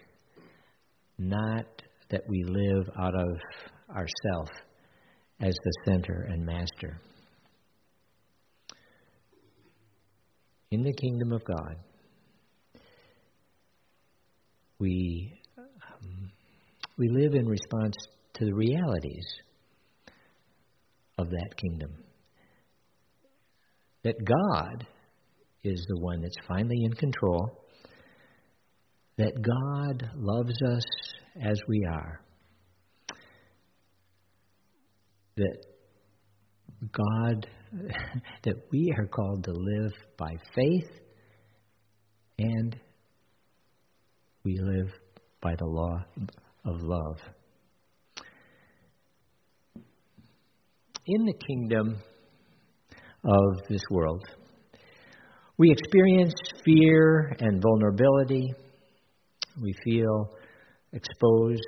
not 1.17 1.65
that 2.13 2.29
we 2.29 2.43
live 2.43 2.87
out 2.99 3.15
of 3.15 3.39
ourself 3.89 4.47
as 5.41 5.55
the 5.63 5.73
center 5.91 6.27
and 6.29 6.45
master. 6.45 7.01
In 10.69 10.83
the 10.83 10.93
kingdom 10.93 11.31
of 11.31 11.43
God, 11.43 11.75
we, 14.77 15.33
um, 15.57 16.31
we 16.99 17.09
live 17.09 17.33
in 17.33 17.47
response 17.47 17.95
to 18.35 18.45
the 18.45 18.53
realities 18.53 19.25
of 21.17 21.31
that 21.31 21.57
kingdom. 21.57 21.95
That 24.03 24.23
God 24.23 24.85
is 25.63 25.83
the 25.89 25.99
one 25.99 26.21
that's 26.21 26.47
finally 26.47 26.83
in 26.83 26.93
control, 26.93 27.62
that 29.17 29.41
God 29.41 30.09
loves 30.15 30.55
us 30.75 30.83
as 31.41 31.59
we 31.67 31.85
are, 31.85 32.21
that 35.37 35.57
God, 36.91 37.47
that 38.43 38.55
we 38.71 38.93
are 38.97 39.07
called 39.07 39.43
to 39.45 39.51
live 39.51 39.93
by 40.17 40.31
faith 40.55 40.89
and 42.39 42.75
we 44.43 44.57
live 44.59 44.91
by 45.41 45.55
the 45.57 45.65
law 45.65 46.03
of 46.65 46.81
love. 46.81 47.17
In 51.05 51.25
the 51.25 51.33
kingdom 51.33 51.97
of 53.25 53.67
this 53.69 53.81
world, 53.89 54.23
we 55.57 55.71
experience 55.71 56.33
fear 56.65 57.35
and 57.39 57.61
vulnerability. 57.61 58.53
We 59.61 59.73
feel 59.83 60.29
exposed 60.93 61.63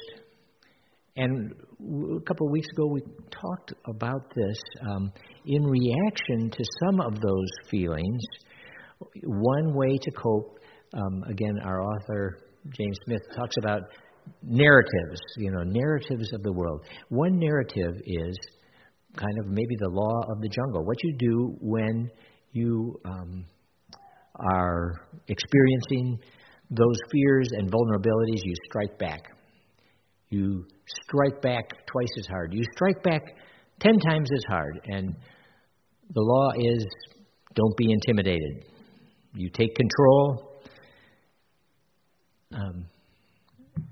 And 1.17 1.51
a 1.51 2.21
couple 2.27 2.47
of 2.47 2.51
weeks 2.51 2.67
ago, 2.73 2.87
we 2.87 3.01
talked 3.31 3.73
about 3.87 4.33
this. 4.35 4.57
Um, 4.89 5.11
in 5.45 5.63
reaction 5.63 6.49
to 6.49 6.63
some 6.83 6.99
of 6.99 7.21
those 7.21 7.51
feelings, 7.69 8.21
one 9.23 9.73
way 9.75 9.97
to 10.01 10.11
cope, 10.11 10.59
um, 10.93 11.23
again, 11.29 11.55
our 11.63 11.81
author, 11.81 12.39
James 12.77 12.97
Smith, 13.05 13.21
talks 13.35 13.55
about 13.57 13.81
narratives, 14.43 15.21
you 15.37 15.51
know, 15.51 15.63
narratives 15.63 16.33
of 16.33 16.43
the 16.43 16.51
world. 16.51 16.81
One 17.09 17.39
narrative 17.39 17.95
is 18.05 18.37
kind 19.15 19.37
of 19.39 19.47
maybe 19.47 19.75
the 19.79 19.89
law 19.89 20.19
of 20.31 20.41
the 20.41 20.49
jungle. 20.49 20.83
What 20.83 20.97
you 21.03 21.15
do 21.17 21.55
when 21.61 22.09
you 22.51 22.99
um, 23.05 23.45
are 24.35 25.01
experiencing 25.27 26.19
those 26.69 26.97
fears 27.11 27.49
and 27.51 27.71
vulnerabilities, 27.71 28.41
you 28.43 28.53
strike 28.69 28.97
back. 28.97 29.21
You 30.29 30.65
strike 31.05 31.41
back 31.41 31.85
twice 31.85 32.09
as 32.19 32.27
hard. 32.27 32.53
You 32.53 32.63
strike 32.75 33.03
back 33.03 33.21
ten 33.79 33.99
times 33.99 34.29
as 34.33 34.43
hard. 34.49 34.79
And 34.85 35.15
the 36.13 36.21
law 36.21 36.49
is 36.57 36.85
don't 37.53 37.77
be 37.77 37.91
intimidated. 37.91 38.65
You 39.33 39.49
take 39.49 39.75
control. 39.75 40.51
Um, 42.53 42.85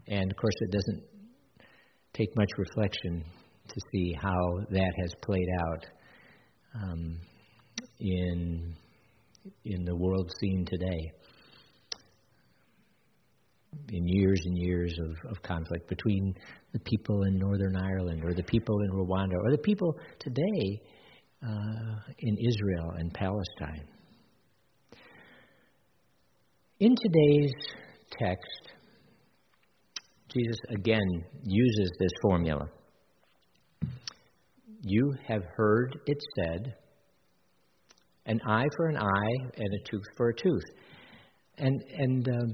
and 0.08 0.32
of 0.32 0.38
course, 0.38 0.56
it 0.62 0.72
doesn't 0.72 1.04
take 2.14 2.36
much 2.36 2.50
reflection 2.58 3.24
to 3.68 3.76
see 3.92 4.16
how 4.22 4.60
that 4.70 4.92
has 5.02 5.14
played 5.22 5.48
out 5.62 5.86
um, 6.76 7.18
in 8.00 8.76
in 9.66 9.84
the 9.86 9.96
world 9.96 10.32
scene 10.40 10.66
today. 10.66 11.12
In 13.92 14.08
years 14.08 14.42
and 14.46 14.58
years 14.58 14.98
of, 15.00 15.32
of 15.32 15.42
conflict 15.42 15.88
between 15.88 16.34
the 16.74 16.80
people 16.80 17.24
in 17.24 17.38
Northern 17.38 17.76
Ireland, 17.76 18.24
or 18.24 18.34
the 18.34 18.44
people 18.44 18.80
in 18.82 18.92
Rwanda, 18.92 19.36
or 19.36 19.52
the 19.52 19.58
people 19.58 19.96
today 20.20 20.82
uh, 21.46 21.96
in 22.20 22.38
Israel 22.38 22.94
and 22.98 23.14
Palestine. 23.14 23.88
In 26.80 26.96
today's 26.96 27.54
text, 28.20 28.72
Jesus 30.34 30.58
again 30.76 31.24
uses 31.44 31.92
this 32.00 32.12
formula. 32.22 32.68
You 34.82 35.14
have 35.28 35.44
heard 35.56 36.00
it 36.08 36.18
said, 36.36 36.76
an 38.26 38.40
eye 38.48 38.66
for 38.76 38.88
an 38.88 38.98
eye 38.98 39.52
and 39.58 39.74
a 39.74 39.90
tooth 39.90 40.06
for 40.18 40.30
a 40.30 40.36
tooth. 40.36 40.64
And, 41.58 41.82
and 41.98 42.28
um, 42.28 42.54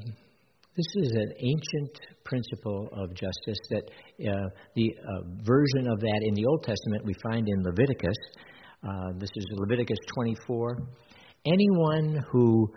this 0.80 1.08
is 1.08 1.12
an 1.12 1.34
ancient 1.40 2.00
principle 2.24 2.88
of 2.94 3.10
justice 3.10 3.60
that 3.70 3.84
uh, 3.84 4.48
the 4.76 4.96
uh, 4.98 5.22
version 5.44 5.92
of 5.92 6.00
that 6.00 6.22
in 6.24 6.34
the 6.36 6.46
Old 6.46 6.64
Testament 6.64 7.04
we 7.04 7.14
find 7.22 7.46
in 7.50 7.64
Leviticus. 7.64 8.16
Uh, 8.82 9.12
this 9.18 9.30
is 9.36 9.46
Leviticus 9.52 9.98
24. 10.14 10.78
Anyone 11.46 12.24
who 12.32 12.72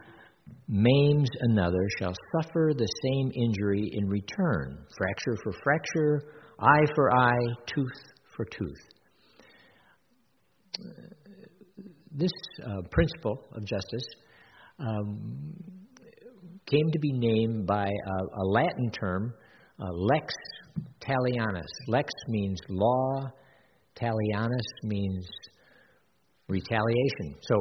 maims 0.67 1.29
another 1.43 1.87
shall 2.01 2.15
suffer 2.35 2.73
the 2.77 2.89
same 3.05 3.31
injury 3.37 3.89
in 3.93 4.09
return 4.09 4.85
fracture 4.99 5.37
for 5.45 5.53
fracture, 5.63 6.23
eye 6.59 6.87
for 6.97 7.17
eye, 7.17 7.47
tooth 7.73 8.03
for 8.37 8.45
tooth. 8.47 8.83
This 12.11 12.33
uh, 12.67 12.83
principle 12.91 13.49
of 13.53 13.65
justice 13.65 14.07
um, 14.81 15.82
came 16.67 16.91
to 16.91 16.99
be 16.99 17.13
named 17.13 17.67
by 17.67 17.87
a, 17.87 18.41
a 18.41 18.45
Latin 18.45 18.91
term, 18.91 19.35
uh, 19.81 19.93
lex 19.93 20.35
talionis. 21.01 21.73
Lex 21.89 22.09
means 22.29 22.61
law, 22.69 23.31
talionis 23.97 24.69
means 24.85 25.27
retaliation. 26.49 27.35
So 27.43 27.57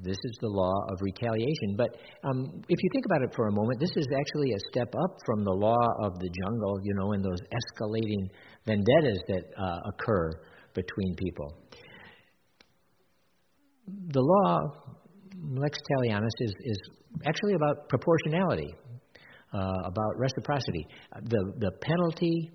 this 0.00 0.16
is 0.24 0.38
the 0.40 0.48
law 0.48 0.72
of 0.90 0.98
retaliation. 1.00 1.76
But 1.76 1.90
um, 2.24 2.62
if 2.68 2.78
you 2.82 2.90
think 2.92 3.04
about 3.06 3.22
it 3.22 3.34
for 3.34 3.48
a 3.48 3.52
moment, 3.52 3.80
this 3.80 3.92
is 3.96 4.06
actually 4.18 4.52
a 4.52 4.60
step 4.70 4.88
up 4.88 5.16
from 5.26 5.44
the 5.44 5.52
law 5.52 5.86
of 6.00 6.18
the 6.18 6.30
jungle, 6.42 6.78
you 6.82 6.94
know, 6.94 7.12
and 7.12 7.24
those 7.24 7.40
escalating 7.52 8.28
vendettas 8.66 9.22
that 9.28 9.44
uh, 9.58 9.78
occur 9.92 10.30
between 10.74 11.14
people. 11.16 11.56
The 13.86 14.20
law, 14.20 14.60
lex 15.40 15.78
talionis, 15.90 16.30
is, 16.40 16.54
is 16.60 16.78
actually 17.26 17.54
about 17.54 17.88
proportionality, 17.88 18.74
uh, 19.54 19.58
about 19.84 20.18
reciprocity. 20.18 20.86
The, 21.24 21.52
the 21.58 21.70
penalty 21.80 22.50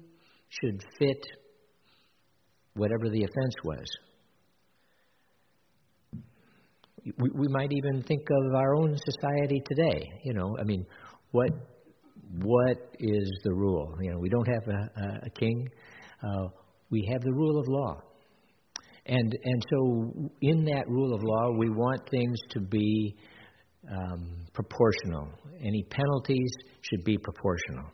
should 0.50 0.82
fit 1.00 1.26
whatever 2.74 3.10
the 3.10 3.24
offense 3.24 3.56
was 3.64 3.86
we, 7.18 7.30
we 7.34 7.48
might 7.50 7.72
even 7.72 8.04
think 8.04 8.22
of 8.30 8.56
our 8.56 8.76
own 8.76 8.96
society 8.98 9.62
today. 9.66 10.02
You 10.24 10.34
know, 10.34 10.58
I 10.60 10.64
mean, 10.64 10.86
what 11.32 11.50
what 12.42 12.78
is 13.00 13.32
the 13.44 13.54
rule? 13.54 13.96
You 14.02 14.12
know, 14.12 14.20
we 14.20 14.30
don't 14.30 14.48
have 14.48 14.68
a, 14.68 15.26
a 15.28 15.30
king. 15.30 15.70
Uh, 16.22 16.48
we 16.90 17.08
have 17.12 17.22
the 17.22 17.34
rule 17.34 17.60
of 17.60 17.68
law, 17.68 18.02
and 19.08 19.38
and 19.44 19.64
so 19.70 20.32
in 20.42 20.66
that 20.66 20.84
rule 20.88 21.14
of 21.14 21.24
law, 21.24 21.52
we 21.58 21.70
want 21.70 22.02
things 22.10 22.38
to 22.52 22.60
be 22.60 23.16
um, 23.90 24.46
proportional. 24.54 25.30
Any 25.60 25.84
penalties 25.90 26.52
should 26.82 27.04
be 27.04 27.18
proportional. 27.18 27.86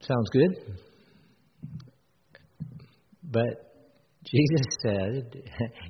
Sounds 0.00 0.28
good, 0.30 0.78
but 3.24 3.68
Jesus 4.24 4.66
said 4.82 5.42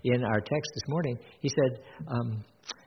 in 0.05 0.25
our 0.25 0.41
text 0.41 0.71
this 0.75 0.89
morning, 0.89 1.19
he 1.41 1.49
said 1.49 1.83
um, 2.09 2.45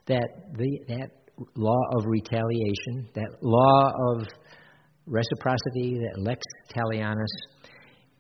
that 0.08 0.27
the, 0.58 0.80
that 0.88 1.10
law 1.56 1.82
of 1.97 2.06
retaliation, 2.06 3.10
that 3.15 3.30
law 3.41 3.91
of 4.12 4.27
reciprocity, 5.06 5.99
that 5.99 6.21
lex 6.21 6.41
talionis, 6.73 7.25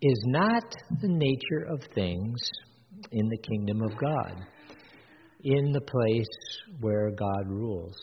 is 0.01 0.23
not 0.25 0.63
the 1.01 1.07
nature 1.07 1.67
of 1.69 1.81
things 1.93 2.39
in 3.11 3.29
the 3.29 3.37
kingdom 3.37 3.81
of 3.83 3.91
God, 3.97 4.35
in 5.43 5.71
the 5.71 5.81
place 5.81 6.73
where 6.79 7.11
God 7.11 7.47
rules. 7.47 7.95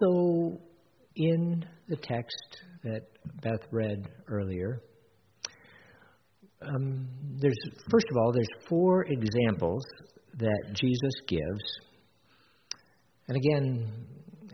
So, 0.00 0.58
in 1.16 1.64
the 1.88 1.96
text 1.96 2.58
that 2.84 3.02
Beth 3.42 3.66
read 3.72 4.08
earlier, 4.28 4.80
um, 6.62 7.08
there's 7.40 7.58
first 7.90 8.06
of 8.10 8.16
all, 8.16 8.32
there's 8.32 8.48
four 8.68 9.04
examples 9.04 9.84
that 10.38 10.74
Jesus 10.74 11.14
gives, 11.26 11.80
and 13.28 13.36
again, 13.36 14.06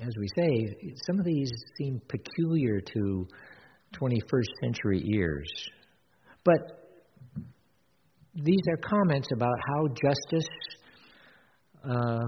as 0.07 0.12
we 0.19 0.29
say, 0.37 0.95
some 1.07 1.19
of 1.19 1.25
these 1.25 1.51
seem 1.79 2.01
peculiar 2.09 2.81
to 2.81 3.27
21st 3.95 4.49
century 4.62 5.03
ears, 5.14 5.51
but 6.45 6.59
these 8.35 8.61
are 8.69 8.77
comments 8.77 9.29
about 9.33 9.55
how 9.67 9.87
justice, 9.88 10.49
uh, 11.88 12.21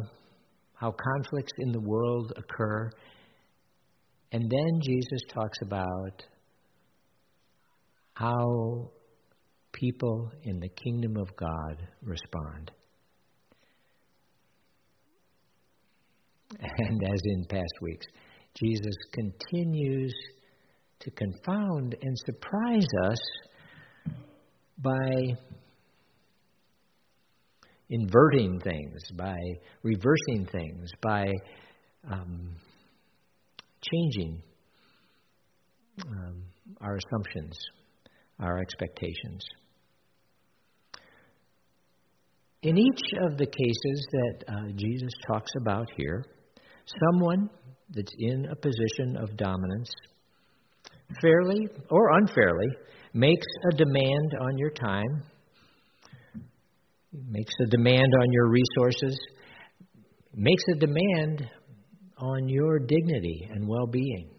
how 0.74 0.90
conflicts 0.92 1.52
in 1.58 1.72
the 1.72 1.80
world 1.80 2.32
occur, 2.36 2.90
and 4.32 4.50
then 4.50 4.80
Jesus 4.82 5.20
talks 5.32 5.58
about 5.62 6.22
how 8.14 8.90
people 9.72 10.30
in 10.44 10.60
the 10.60 10.68
kingdom 10.68 11.16
of 11.16 11.28
God 11.36 11.86
respond. 12.02 12.70
And 16.50 17.02
as 17.02 17.20
in 17.24 17.44
past 17.46 17.74
weeks, 17.82 18.06
Jesus 18.62 18.94
continues 19.12 20.14
to 21.00 21.10
confound 21.10 21.96
and 22.00 22.16
surprise 22.24 22.86
us 23.10 23.18
by 24.78 25.36
inverting 27.90 28.60
things, 28.60 29.00
by 29.14 29.36
reversing 29.82 30.46
things, 30.50 30.88
by 31.02 31.26
um, 32.10 32.54
changing 33.82 34.42
um, 36.06 36.42
our 36.80 36.96
assumptions, 36.96 37.56
our 38.40 38.58
expectations. 38.58 39.44
In 42.62 42.78
each 42.78 43.02
of 43.22 43.36
the 43.36 43.46
cases 43.46 44.06
that 44.12 44.44
uh, 44.48 44.72
Jesus 44.74 45.12
talks 45.28 45.50
about 45.60 45.86
here, 45.96 46.24
someone 47.00 47.50
that's 47.90 48.12
in 48.18 48.46
a 48.46 48.56
position 48.56 49.16
of 49.16 49.36
dominance, 49.36 49.90
fairly 51.20 51.68
or 51.90 52.18
unfairly, 52.18 52.68
makes 53.12 53.46
a 53.72 53.76
demand 53.76 54.34
on 54.40 54.58
your 54.58 54.70
time, 54.70 55.22
makes 57.12 57.52
a 57.62 57.66
demand 57.66 58.12
on 58.20 58.32
your 58.32 58.48
resources, 58.48 59.18
makes 60.34 60.62
a 60.74 60.78
demand 60.78 61.48
on 62.18 62.48
your 62.48 62.78
dignity 62.78 63.48
and 63.50 63.66
well 63.66 63.86
being. 63.86 64.30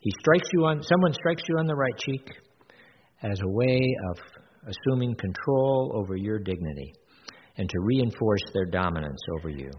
He 0.00 0.12
strikes 0.20 0.48
you 0.52 0.66
on 0.66 0.82
someone 0.82 1.12
strikes 1.14 1.42
you 1.48 1.56
on 1.58 1.66
the 1.66 1.74
right 1.74 1.98
cheek 1.98 2.30
as 3.22 3.40
a 3.40 3.48
way 3.48 3.80
of 4.10 4.18
assuming 4.68 5.16
control 5.16 5.92
over 5.94 6.16
your 6.16 6.38
dignity 6.38 6.92
and 7.56 7.68
to 7.68 7.80
reinforce 7.80 8.42
their 8.52 8.66
dominance 8.66 9.20
over 9.38 9.48
you. 9.48 9.70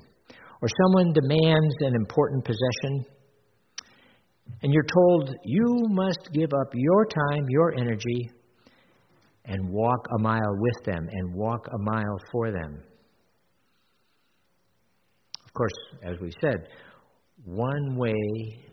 Or 0.62 0.68
someone 0.84 1.14
demands 1.14 1.76
an 1.82 1.96
important 1.96 2.46
possession 2.46 3.06
and 4.62 4.74
you're 4.74 4.84
told 4.84 5.36
you 5.44 5.86
must 5.90 6.30
give 6.34 6.50
up 6.54 6.72
your 6.74 7.06
time, 7.06 7.46
your 7.50 7.74
energy, 7.78 8.32
and 9.46 9.70
walk 9.70 10.08
a 10.18 10.22
mile 10.22 10.56
with 10.58 10.86
them 10.86 11.08
and 11.12 11.34
walk 11.34 11.68
a 11.68 11.78
mile 11.78 12.20
for 12.32 12.52
them. 12.52 12.84
Of 15.46 15.54
course, 15.54 15.74
as 16.04 16.20
we 16.22 16.32
said, 16.42 16.68
one 17.46 17.96
way, 17.96 18.14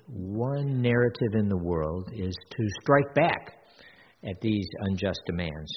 one 0.09 0.83
narrative 0.83 1.35
in 1.35 1.49
the 1.49 1.57
world 1.57 2.11
is 2.15 2.35
to 2.51 2.65
strike 2.83 3.15
back 3.15 3.53
at 4.25 4.41
these 4.41 4.67
unjust 4.81 5.21
demands. 5.27 5.73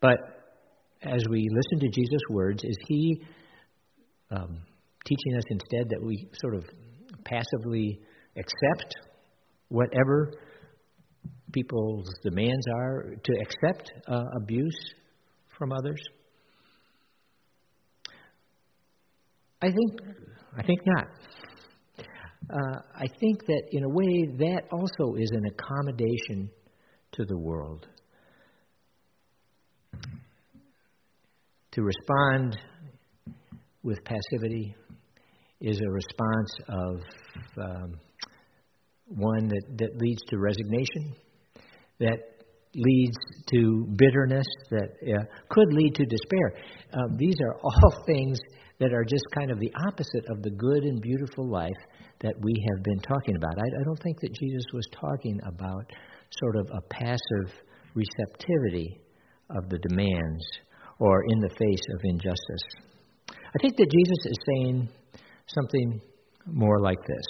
But 0.00 0.35
as 1.02 1.22
we 1.30 1.46
listen 1.50 1.80
to 1.80 1.88
Jesus' 1.88 2.20
words, 2.30 2.64
is 2.64 2.76
he 2.88 3.22
um, 4.30 4.58
teaching 5.04 5.36
us 5.36 5.44
instead 5.50 5.88
that 5.90 6.02
we 6.02 6.28
sort 6.40 6.54
of 6.54 6.64
passively 7.24 8.00
accept 8.36 8.94
whatever 9.68 10.32
people's 11.52 12.08
demands 12.22 12.66
are, 12.74 13.14
to 13.22 13.32
accept 13.40 13.92
uh, 14.08 14.22
abuse 14.42 14.94
from 15.58 15.72
others? 15.72 16.02
I 19.62 19.68
think, 19.68 20.00
I 20.58 20.62
think 20.62 20.80
not. 20.86 21.06
Uh, 22.48 22.78
I 22.94 23.06
think 23.20 23.44
that 23.46 23.62
in 23.72 23.84
a 23.84 23.88
way 23.88 24.26
that 24.38 24.62
also 24.70 25.14
is 25.16 25.30
an 25.32 25.44
accommodation 25.46 26.50
to 27.12 27.24
the 27.24 27.36
world. 27.36 27.86
To 31.76 31.82
respond 31.82 32.56
with 33.82 33.98
passivity 34.02 34.74
is 35.60 35.78
a 35.78 35.90
response 35.90 36.54
of 36.70 37.00
um, 37.62 37.92
one 39.08 39.48
that, 39.48 39.62
that 39.76 39.98
leads 39.98 40.22
to 40.30 40.38
resignation, 40.38 41.14
that 42.00 42.16
leads 42.74 43.16
to 43.50 43.86
bitterness, 43.94 44.46
that 44.70 44.88
uh, 45.06 45.24
could 45.50 45.74
lead 45.74 45.94
to 45.96 46.06
despair. 46.06 46.54
Um, 46.94 47.18
these 47.18 47.36
are 47.44 47.56
all 47.62 48.04
things 48.06 48.38
that 48.80 48.94
are 48.94 49.04
just 49.04 49.24
kind 49.38 49.50
of 49.50 49.60
the 49.60 49.72
opposite 49.86 50.24
of 50.30 50.42
the 50.42 50.52
good 50.52 50.82
and 50.82 50.98
beautiful 51.02 51.46
life 51.46 51.76
that 52.20 52.36
we 52.40 52.54
have 52.70 52.84
been 52.84 53.00
talking 53.00 53.36
about. 53.36 53.58
I, 53.58 53.80
I 53.82 53.84
don't 53.84 54.02
think 54.02 54.18
that 54.20 54.32
Jesus 54.32 54.64
was 54.72 54.88
talking 54.98 55.38
about 55.44 55.84
sort 56.40 56.56
of 56.56 56.70
a 56.72 56.80
passive 56.88 57.52
receptivity 57.94 58.98
of 59.50 59.68
the 59.68 59.78
demands 59.90 60.42
or 60.98 61.22
in 61.28 61.40
the 61.40 61.50
face 61.50 61.82
of 61.94 62.00
injustice. 62.04 62.86
I 63.28 63.58
think 63.60 63.76
that 63.76 63.90
Jesus 63.90 64.26
is 64.26 64.38
saying 64.54 64.88
something 65.46 66.00
more 66.46 66.80
like 66.80 66.98
this. 67.06 67.26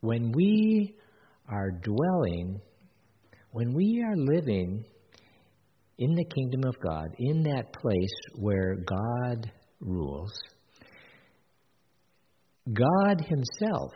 When 0.00 0.32
we 0.32 0.94
are 1.48 1.70
dwelling, 1.70 2.60
when 3.50 3.74
we 3.74 4.02
are 4.06 4.16
living 4.16 4.84
in 5.98 6.14
the 6.14 6.24
kingdom 6.24 6.62
of 6.64 6.78
God, 6.80 7.08
in 7.18 7.42
that 7.42 7.72
place 7.72 8.14
where 8.36 8.76
God 8.76 9.50
rules, 9.80 10.32
God 12.72 13.20
Himself 13.20 13.92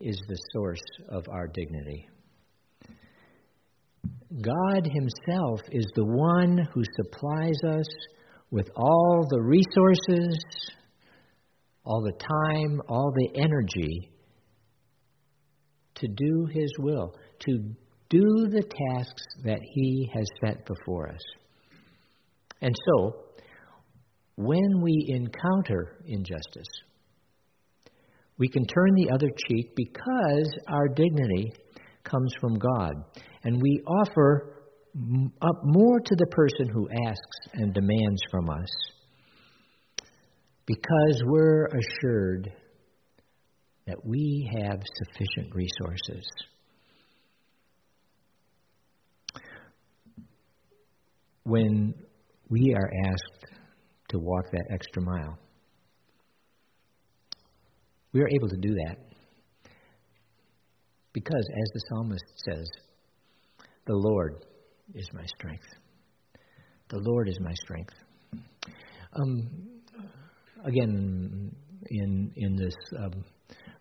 is 0.00 0.20
the 0.28 0.38
source 0.52 0.82
of 1.08 1.24
our 1.30 1.46
dignity. 1.46 2.09
God 4.30 4.86
Himself 4.86 5.60
is 5.72 5.86
the 5.96 6.04
one 6.04 6.58
who 6.72 6.82
supplies 6.94 7.56
us 7.66 7.86
with 8.52 8.68
all 8.76 9.26
the 9.28 9.40
resources, 9.40 10.38
all 11.84 12.00
the 12.00 12.12
time, 12.12 12.80
all 12.88 13.12
the 13.12 13.40
energy 13.40 14.12
to 15.96 16.06
do 16.06 16.46
His 16.52 16.72
will, 16.78 17.16
to 17.40 17.58
do 18.08 18.48
the 18.50 18.62
tasks 18.62 19.22
that 19.42 19.60
He 19.74 20.08
has 20.14 20.26
set 20.44 20.64
before 20.64 21.08
us. 21.08 21.22
And 22.60 22.74
so, 22.86 23.24
when 24.36 24.80
we 24.80 25.06
encounter 25.08 25.96
injustice, 26.06 26.68
we 28.38 28.48
can 28.48 28.64
turn 28.64 28.94
the 28.94 29.10
other 29.12 29.28
cheek 29.48 29.74
because 29.74 30.50
our 30.68 30.86
dignity 30.88 31.52
comes 32.04 32.32
from 32.40 32.58
God. 32.58 32.92
And 33.44 33.60
we 33.60 33.82
offer 33.86 34.60
up 35.42 35.60
more 35.64 36.00
to 36.00 36.16
the 36.16 36.26
person 36.30 36.68
who 36.72 36.88
asks 37.06 37.54
and 37.54 37.72
demands 37.72 38.20
from 38.30 38.50
us 38.50 38.68
because 40.66 41.22
we're 41.24 41.66
assured 41.66 42.52
that 43.86 44.04
we 44.04 44.48
have 44.56 44.80
sufficient 45.04 45.54
resources. 45.54 46.24
When 51.44 51.94
we 52.48 52.74
are 52.74 52.90
asked 53.06 53.46
to 54.10 54.18
walk 54.18 54.44
that 54.52 54.66
extra 54.72 55.02
mile, 55.02 55.38
we 58.12 58.20
are 58.20 58.28
able 58.28 58.48
to 58.48 58.56
do 58.56 58.74
that 58.74 59.09
because, 61.12 61.44
as 61.48 61.70
the 61.74 61.80
psalmist 61.88 62.24
says, 62.48 62.70
the 63.86 63.94
Lord 63.94 64.44
is 64.94 65.08
my 65.12 65.24
strength. 65.38 65.66
The 66.88 67.00
Lord 67.00 67.28
is 67.28 67.38
my 67.40 67.54
strength. 67.54 67.94
Um, 69.14 69.48
again, 70.64 71.50
in 71.90 72.32
in 72.36 72.56
this 72.56 72.74
um, 72.98 73.24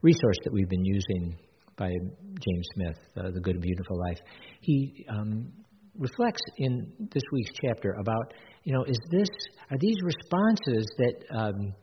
resource 0.02 0.38
that 0.44 0.54
we've 0.54 0.70
been 0.70 0.86
using 0.86 1.38
by 1.78 1.90
James 1.90 2.68
Smith, 2.76 2.98
uh, 3.18 3.32
The 3.32 3.40
Good 3.40 3.56
and 3.56 3.62
Beautiful 3.62 3.98
Life, 4.00 4.20
he 4.62 5.06
um, 5.10 5.52
reflects 5.98 6.42
in 6.58 6.92
this 7.14 7.24
week's 7.32 7.52
chapter 7.66 7.96
about, 8.00 8.34
you 8.64 8.74
know, 8.74 8.84
is 8.84 8.98
this 9.12 9.30
are 9.72 9.78
these 9.80 9.98
responses 10.04 10.88
that 10.98 11.16
um, 11.36 11.74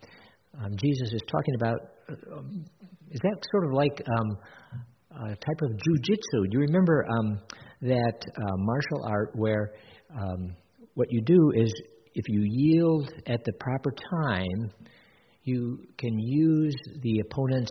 um, 0.62 0.72
Jesus 0.82 1.12
is 1.12 1.20
talking 1.30 1.54
about? 1.60 1.78
Uh, 2.08 2.38
um, 2.38 2.64
is 3.10 3.20
that 3.22 3.36
sort 3.52 3.64
of 3.66 3.72
like 3.72 4.02
a 5.24 5.28
type 5.28 5.60
of 5.62 5.70
jujitsu? 5.70 6.50
Do 6.50 6.52
you 6.52 6.60
remember 6.60 7.06
um, 7.18 7.40
that 7.82 8.24
uh, 8.36 8.56
martial 8.56 9.04
art 9.08 9.30
where 9.34 9.72
um, 10.14 10.54
what 10.94 11.08
you 11.10 11.22
do 11.22 11.52
is 11.54 11.72
if 12.14 12.24
you 12.28 12.42
yield 12.44 13.12
at 13.26 13.44
the 13.44 13.52
proper 13.60 13.92
time, 14.10 14.70
you 15.44 15.78
can 15.98 16.18
use 16.18 16.74
the 17.02 17.20
opponent's 17.20 17.70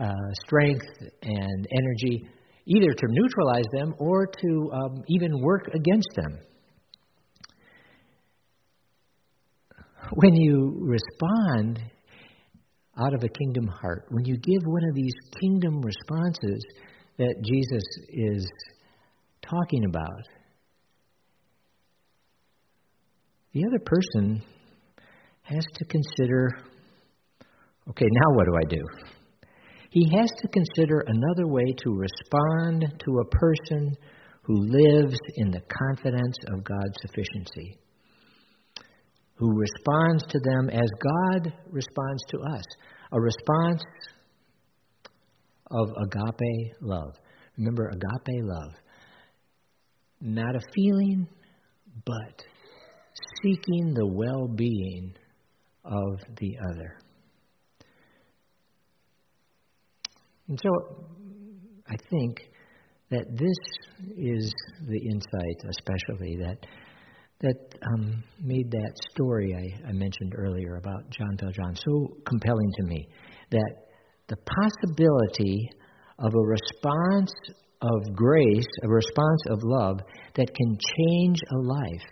uh, 0.00 0.12
strength 0.44 0.86
and 1.22 1.66
energy 1.78 2.28
either 2.66 2.92
to 2.92 3.06
neutralize 3.08 3.64
them 3.72 3.94
or 3.98 4.26
to 4.26 4.70
um, 4.72 5.02
even 5.08 5.40
work 5.40 5.68
against 5.68 6.08
them. 6.16 6.38
When 10.12 10.34
you 10.34 10.76
respond 10.80 11.80
out 12.98 13.14
of 13.14 13.22
a 13.22 13.28
kingdom 13.28 13.66
heart, 13.66 14.06
when 14.10 14.24
you 14.24 14.36
give 14.36 14.62
one 14.64 14.88
of 14.88 14.94
these 14.94 15.14
kingdom 15.40 15.80
responses 15.80 16.64
that 17.18 17.34
Jesus 17.42 17.82
is 18.08 18.46
talking 19.42 19.84
about, 19.84 20.22
the 23.52 23.64
other 23.66 23.78
person 23.84 24.42
has 25.42 25.64
to 25.74 25.84
consider 25.84 26.50
okay, 27.88 28.06
now 28.10 28.34
what 28.34 28.46
do 28.46 28.52
I 28.56 28.68
do? 28.68 29.08
He 29.90 30.10
has 30.18 30.30
to 30.38 30.48
consider 30.48 31.04
another 31.06 31.46
way 31.46 31.72
to 31.84 31.90
respond 31.90 32.84
to 33.04 33.18
a 33.18 33.24
person 33.26 33.94
who 34.42 34.54
lives 34.56 35.16
in 35.36 35.50
the 35.50 35.60
confidence 35.60 36.36
of 36.52 36.64
God's 36.64 36.96
sufficiency, 37.00 37.78
who 39.36 39.50
responds 39.52 40.24
to 40.28 40.38
them 40.40 40.70
as 40.70 40.88
God 41.02 41.52
responds 41.70 42.22
to 42.28 42.38
us 42.38 42.64
a 43.12 43.20
response 43.20 43.82
of 45.70 45.88
agape 46.02 46.72
love. 46.80 47.14
Remember, 47.56 47.88
agape 47.88 48.42
love. 48.42 48.72
Not 50.20 50.56
a 50.56 50.60
feeling, 50.74 51.28
but 52.04 52.44
seeking 53.42 53.94
the 53.94 54.06
well 54.06 54.48
being 54.48 55.14
of 55.84 56.20
the 56.38 56.56
other. 56.70 56.98
And 60.48 60.58
so 60.62 60.70
I 61.88 61.96
think 62.10 62.40
that 63.10 63.26
this 63.30 64.16
is 64.16 64.52
the 64.88 64.98
insight, 64.98 65.70
especially 65.70 66.36
that 66.36 66.58
that 67.44 67.78
um, 67.92 68.24
made 68.40 68.70
that 68.70 68.92
story 69.12 69.54
I, 69.54 69.88
I 69.88 69.92
mentioned 69.92 70.32
earlier 70.34 70.76
about 70.76 71.10
John 71.10 71.36
Valjean 71.38 71.76
so 71.76 72.16
compelling 72.26 72.70
to 72.78 72.84
me. 72.84 73.06
That 73.50 73.74
the 74.28 74.36
possibility 74.36 75.68
of 76.18 76.32
a 76.34 76.38
response 76.38 77.32
of 77.82 78.16
grace, 78.16 78.64
a 78.82 78.88
response 78.88 79.42
of 79.50 79.58
love 79.62 80.00
that 80.36 80.54
can 80.54 80.78
change 80.96 81.38
a 81.52 81.58
life, 81.58 82.08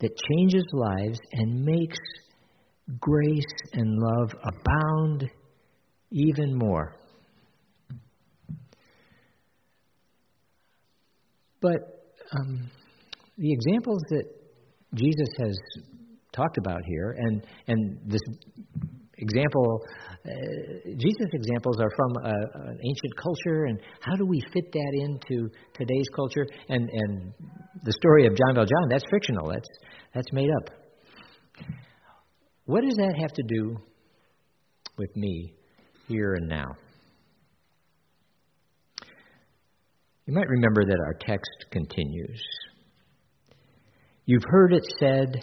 that 0.00 0.10
changes 0.30 0.64
lives 0.72 1.18
and 1.32 1.64
makes 1.64 1.98
grace 2.98 3.44
and 3.74 3.98
love 3.98 4.30
abound 4.42 5.30
even 6.10 6.56
more. 6.56 6.96
But 11.60 12.16
um, 12.40 12.70
the 13.36 13.52
examples 13.52 14.00
that 14.08 14.41
Jesus 14.94 15.28
has 15.38 15.58
talked 16.32 16.58
about 16.58 16.80
here, 16.86 17.16
and 17.18 17.46
and 17.68 17.98
this 18.06 18.20
example, 19.18 19.80
uh, 20.24 20.30
Jesus' 20.84 21.30
examples 21.32 21.80
are 21.80 21.90
from 21.96 22.12
a, 22.24 22.68
an 22.70 22.78
ancient 22.84 23.16
culture, 23.16 23.64
and 23.66 23.80
how 24.00 24.16
do 24.16 24.26
we 24.26 24.40
fit 24.52 24.70
that 24.72 24.92
into 24.94 25.48
today's 25.74 26.06
culture? 26.14 26.46
And 26.68 26.88
and 26.92 27.32
the 27.84 27.92
story 27.92 28.26
of 28.26 28.36
John 28.36 28.54
Valjean, 28.54 28.88
that's 28.90 29.04
fictional. 29.10 29.48
That's 29.48 29.68
that's 30.14 30.32
made 30.32 30.50
up. 30.60 30.74
What 32.66 32.82
does 32.82 32.96
that 32.96 33.14
have 33.20 33.32
to 33.32 33.42
do 33.42 33.76
with 34.98 35.16
me 35.16 35.54
here 36.08 36.34
and 36.34 36.48
now? 36.48 36.68
You 40.26 40.34
might 40.34 40.48
remember 40.48 40.84
that 40.84 40.98
our 41.04 41.14
text 41.14 41.66
continues. 41.72 42.42
You've 44.24 44.44
heard 44.46 44.72
it 44.72 44.84
said, 44.98 45.34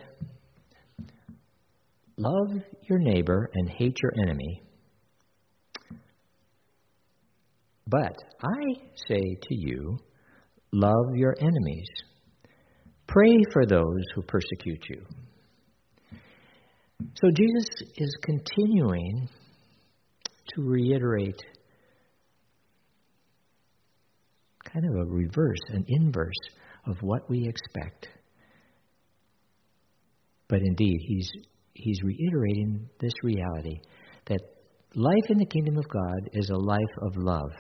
Love 2.18 2.64
your 2.84 3.00
neighbor 3.00 3.50
and 3.54 3.70
hate 3.70 3.98
your 4.02 4.12
enemy. 4.28 4.62
But 7.88 8.16
I 8.44 8.82
say 9.08 9.38
to 9.42 9.56
you, 9.56 9.98
love 10.72 11.16
your 11.16 11.36
enemies. 11.40 11.88
Pray 13.08 13.38
for 13.52 13.66
those 13.66 14.04
who 14.14 14.22
persecute 14.22 14.86
you. 14.90 15.06
So 17.16 17.30
Jesus 17.34 17.68
is 17.98 18.16
continuing 18.22 19.30
to 20.56 20.62
reiterate 20.62 21.42
kind 24.72 24.86
of 24.86 25.08
a 25.08 25.10
reverse, 25.10 25.60
an 25.70 25.86
inverse 25.88 26.34
of 26.86 26.98
what 27.02 27.30
we 27.30 27.48
expect. 27.48 28.10
But 30.50 30.60
indeed, 30.62 30.98
he's, 31.08 31.32
he's 31.74 32.02
reiterating 32.04 32.90
this 33.00 33.14
reality 33.24 33.80
that 34.26 34.40
life 34.96 35.30
in 35.30 35.38
the 35.38 35.46
kingdom 35.46 35.78
of 35.78 35.88
God 35.88 36.30
is 36.34 36.50
a 36.50 36.58
life 36.58 36.96
of 37.04 37.16
love. 37.16 37.52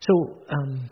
So, 0.00 0.42
um, 0.50 0.90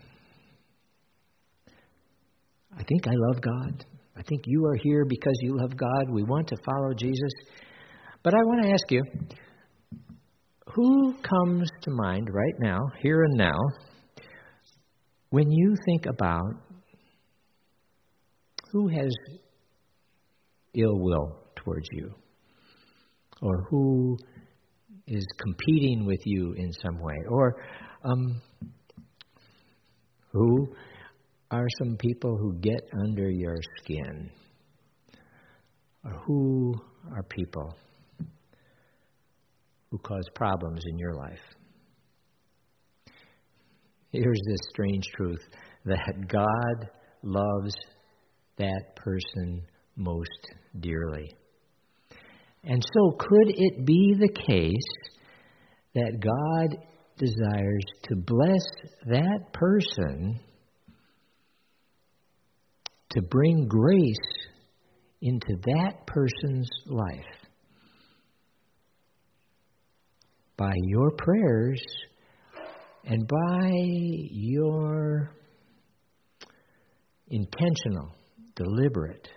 I 2.77 2.83
think 2.83 3.07
I 3.07 3.13
love 3.13 3.41
God. 3.41 3.85
I 4.17 4.23
think 4.23 4.43
you 4.45 4.65
are 4.65 4.75
here 4.81 5.05
because 5.05 5.37
you 5.41 5.57
love 5.57 5.75
God. 5.77 6.09
We 6.09 6.23
want 6.23 6.47
to 6.47 6.55
follow 6.65 6.93
Jesus. 6.93 7.31
But 8.23 8.33
I 8.33 8.43
want 8.43 8.63
to 8.63 8.71
ask 8.71 8.91
you 8.91 9.03
who 10.73 11.13
comes 11.21 11.69
to 11.83 11.91
mind 11.91 12.27
right 12.33 12.55
now, 12.59 12.79
here 13.01 13.23
and 13.23 13.37
now, 13.37 13.57
when 15.29 15.49
you 15.51 15.75
think 15.85 16.05
about 16.05 16.53
who 18.71 18.87
has 18.89 19.13
ill 20.75 20.99
will 20.99 21.37
towards 21.55 21.87
you, 21.91 22.13
or 23.41 23.63
who 23.69 24.17
is 25.07 25.25
competing 25.39 26.05
with 26.05 26.21
you 26.25 26.53
in 26.53 26.71
some 26.73 26.99
way, 26.99 27.15
or 27.29 27.55
um, 28.03 28.41
who 30.31 30.67
are 31.51 31.67
some 31.79 31.95
people 31.97 32.37
who 32.37 32.53
get 32.59 32.81
under 33.05 33.29
your 33.29 33.57
skin, 33.77 34.29
or 36.03 36.11
who 36.25 36.73
are 37.15 37.23
people 37.23 37.75
who 39.91 39.97
cause 39.99 40.27
problems 40.33 40.81
in 40.89 40.97
your 40.97 41.13
life. 41.13 41.39
Here's 44.11 44.41
this 44.47 44.59
strange 44.69 45.05
truth 45.15 45.41
that 45.85 46.27
God 46.27 46.89
loves 47.21 47.73
that 48.57 48.95
person 48.95 49.61
most 49.95 50.29
dearly. 50.79 51.31
And 52.63 52.83
so, 52.93 53.11
could 53.17 53.49
it 53.49 53.85
be 53.85 54.15
the 54.19 54.29
case 54.29 55.11
that 55.93 56.19
God 56.19 56.77
desires 57.17 57.83
to 58.03 58.15
bless 58.15 58.63
that 59.05 59.53
person 59.53 60.39
to 63.11 63.21
bring 63.21 63.67
grace 63.67 64.15
into 65.21 65.55
that 65.65 66.07
person's 66.07 66.69
life? 66.87 67.25
By 70.57 70.73
your 70.87 71.11
prayers 71.11 71.83
and 73.03 73.27
by 73.27 73.69
your 74.31 75.31
intentional, 77.27 78.15
deliberate 78.55 79.27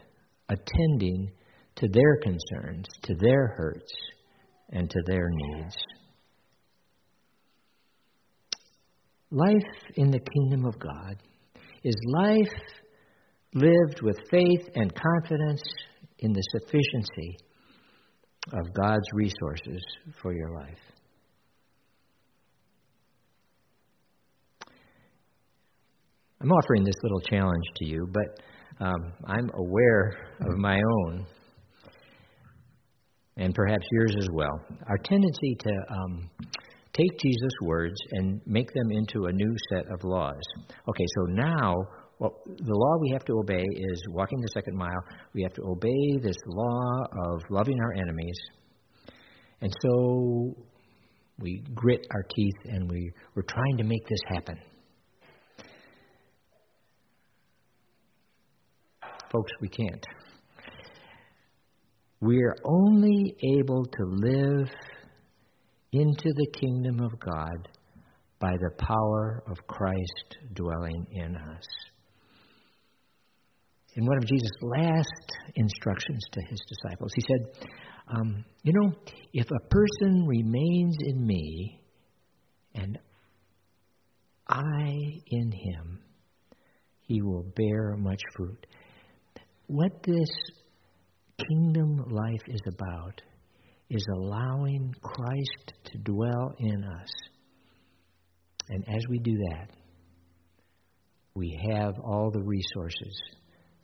attending 0.49 1.31
to 1.77 1.89
their 1.89 2.17
concerns, 2.23 2.87
to 3.03 3.15
their 3.15 3.55
hurts, 3.57 3.93
and 4.71 4.91
to 4.91 5.03
their 5.07 5.29
needs. 5.31 5.77
Life 9.31 9.55
in 9.97 10.11
the 10.11 10.21
kingdom 10.21 10.65
of 10.65 10.79
God 10.79 11.17
is 11.85 11.95
life 12.07 12.61
lived 13.55 14.03
with 14.03 14.17
faith 14.31 14.69
and 14.75 14.93
confidence 14.95 15.63
in 16.19 16.33
the 16.33 16.43
sufficiency 16.51 17.37
of 18.53 18.73
God's 18.75 19.07
resources 19.13 19.83
for 20.23 20.33
your 20.33 20.51
life. 20.55 20.79
I'm 26.41 26.53
offering 26.53 26.85
this 26.85 26.95
little 27.03 27.21
challenge 27.21 27.65
to 27.77 27.85
you, 27.85 28.09
but 28.11 28.41
um, 28.81 29.13
I'm 29.27 29.51
aware 29.55 30.13
of 30.41 30.57
my 30.59 30.77
own, 30.77 31.27
and 33.37 33.55
perhaps 33.55 33.87
yours 33.91 34.15
as 34.19 34.29
well. 34.33 34.61
Our 34.89 34.99
tendency 34.99 35.57
to 35.61 35.71
um, 35.91 36.31
take 36.93 37.19
Jesus' 37.21 37.53
words 37.63 37.97
and 38.13 38.41
make 38.47 38.73
them 38.73 38.91
into 38.91 39.27
a 39.27 39.33
new 39.33 39.57
set 39.71 39.87
of 39.93 40.05
laws. 40.05 40.43
Okay, 40.89 41.07
so 41.17 41.33
now 41.33 41.75
well, 42.19 42.43
the 42.47 42.75
law 42.75 42.99
we 43.01 43.11
have 43.11 43.25
to 43.27 43.35
obey 43.35 43.63
is 43.63 44.03
walking 44.11 44.41
the 44.41 44.49
second 44.49 44.77
mile. 44.77 45.03
We 45.35 45.43
have 45.43 45.53
to 45.55 45.63
obey 45.63 46.19
this 46.21 46.37
law 46.47 47.03
of 47.27 47.43
loving 47.49 47.79
our 47.81 47.93
enemies. 47.93 48.39
And 49.61 49.73
so 49.83 50.57
we 51.39 51.63
grit 51.75 52.05
our 52.13 52.25
teeth 52.35 52.57
and 52.65 52.91
we, 52.91 53.13
we're 53.35 53.43
trying 53.43 53.77
to 53.79 53.85
make 53.85 54.07
this 54.09 54.21
happen. 54.29 54.57
Folks, 59.33 59.53
we 59.61 59.69
can't. 59.69 60.05
We're 62.21 62.57
only 62.65 63.37
able 63.59 63.85
to 63.85 64.05
live 64.05 64.69
into 65.93 66.33
the 66.35 66.47
kingdom 66.61 67.01
of 67.01 67.19
God 67.21 67.69
by 68.41 68.53
the 68.53 68.71
power 68.79 69.43
of 69.51 69.57
Christ 69.67 70.37
dwelling 70.55 71.07
in 71.13 71.37
us. 71.37 71.65
In 73.95 74.07
one 74.07 74.19
of 74.19 74.27
Jesus' 74.27 74.51
last 74.63 75.33
instructions 75.57 76.23
to 76.33 76.41
his 76.49 76.61
disciples, 76.69 77.11
he 77.15 77.23
said, 77.29 77.69
um, 78.17 78.45
You 78.63 78.73
know, 78.73 78.93
if 79.33 79.47
a 79.51 79.69
person 79.69 80.27
remains 80.27 80.97
in 81.01 81.27
me 81.27 81.81
and 82.75 82.99
I 84.49 84.95
in 85.27 85.53
him, 85.53 86.01
he 87.01 87.23
will 87.23 87.45
bear 87.57 87.97
much 87.97 88.21
fruit 88.37 88.67
what 89.69 90.03
this 90.03 90.29
kingdom 91.47 92.03
life 92.11 92.43
is 92.49 92.61
about 92.67 93.21
is 93.91 94.05
allowing 94.17 94.95
Christ 95.03 95.73
to 95.85 95.99
dwell 95.99 96.55
in 96.59 96.85
us. 96.85 97.09
And 98.71 98.85
as 98.89 99.03
we 99.11 99.19
do 99.19 99.37
that, 99.51 99.69
we 101.35 101.59
have 101.71 101.95
all 102.03 102.31
the 102.31 102.43
resources 102.43 103.21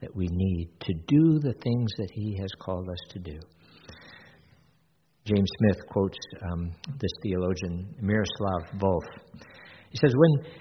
that 0.00 0.14
we 0.16 0.26
need 0.30 0.70
to 0.80 0.94
do 1.06 1.38
the 1.38 1.54
things 1.62 1.90
that 1.98 2.10
He 2.12 2.36
has 2.40 2.50
called 2.58 2.88
us 2.88 3.12
to 3.12 3.18
do. 3.18 3.38
James 5.26 5.48
Smith 5.58 5.86
quotes 5.90 6.18
um, 6.50 6.72
this 6.98 7.12
theologian, 7.22 7.94
Miroslav 8.00 8.78
Volf. 8.78 9.06
He 9.90 9.98
says, 9.98 10.14
When 10.16 10.52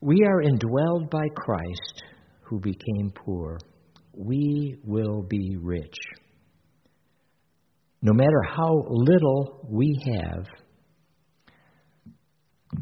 we 0.00 0.24
are 0.24 0.42
indwelled 0.42 1.10
by 1.10 1.26
Christ, 1.36 2.02
who 2.42 2.60
became 2.60 3.12
poor, 3.14 3.58
we 4.14 4.76
will 4.84 5.22
be 5.22 5.56
rich. 5.60 5.96
No 8.02 8.12
matter 8.12 8.42
how 8.56 8.84
little 8.88 9.66
we 9.68 9.96
have, 10.12 10.46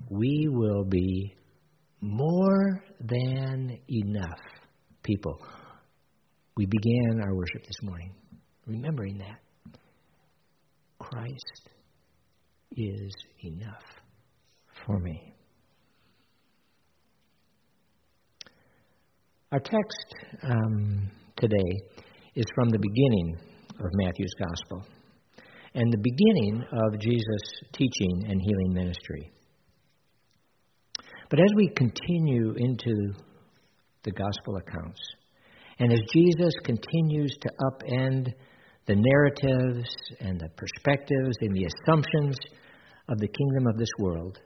we 0.08 0.48
will 0.50 0.84
be 0.84 1.34
more 2.00 2.82
than 3.00 3.78
enough 3.88 4.40
people. 5.02 5.38
We 6.56 6.66
began 6.66 7.20
our 7.22 7.34
worship 7.34 7.62
this 7.64 7.82
morning 7.82 8.14
remembering 8.66 9.18
that. 9.18 9.40
Christ 10.98 11.70
is 12.76 13.12
enough 13.42 13.82
for 14.86 14.98
me. 15.00 15.34
Our 19.52 19.58
text 19.58 20.14
um, 20.44 21.10
today 21.36 21.80
is 22.34 22.46
from 22.54 22.70
the 22.70 22.78
beginning 22.78 23.36
of 23.78 23.90
Matthew's 23.94 24.34
Gospel 24.38 24.86
and 25.74 25.92
the 25.92 25.98
beginning 25.98 26.64
of 26.72 27.00
Jesus' 27.00 27.62
teaching 27.72 28.24
and 28.28 28.40
healing 28.40 28.72
ministry. 28.72 29.30
But 31.28 31.40
as 31.40 31.50
we 31.54 31.68
continue 31.76 32.54
into 32.56 33.12
the 34.02 34.10
Gospel 34.10 34.56
accounts, 34.56 35.00
and 35.78 35.92
as 35.92 36.00
Jesus 36.12 36.52
continues 36.64 37.36
to 37.40 37.50
upend 37.70 38.34
the 38.86 38.96
narratives 38.96 39.88
and 40.20 40.40
the 40.40 40.48
perspectives 40.56 41.36
and 41.40 41.54
the 41.54 41.66
assumptions 41.66 42.36
of 43.08 43.18
the 43.18 43.28
kingdom 43.28 43.66
of 43.68 43.78
this 43.78 43.88
world, 43.98 44.38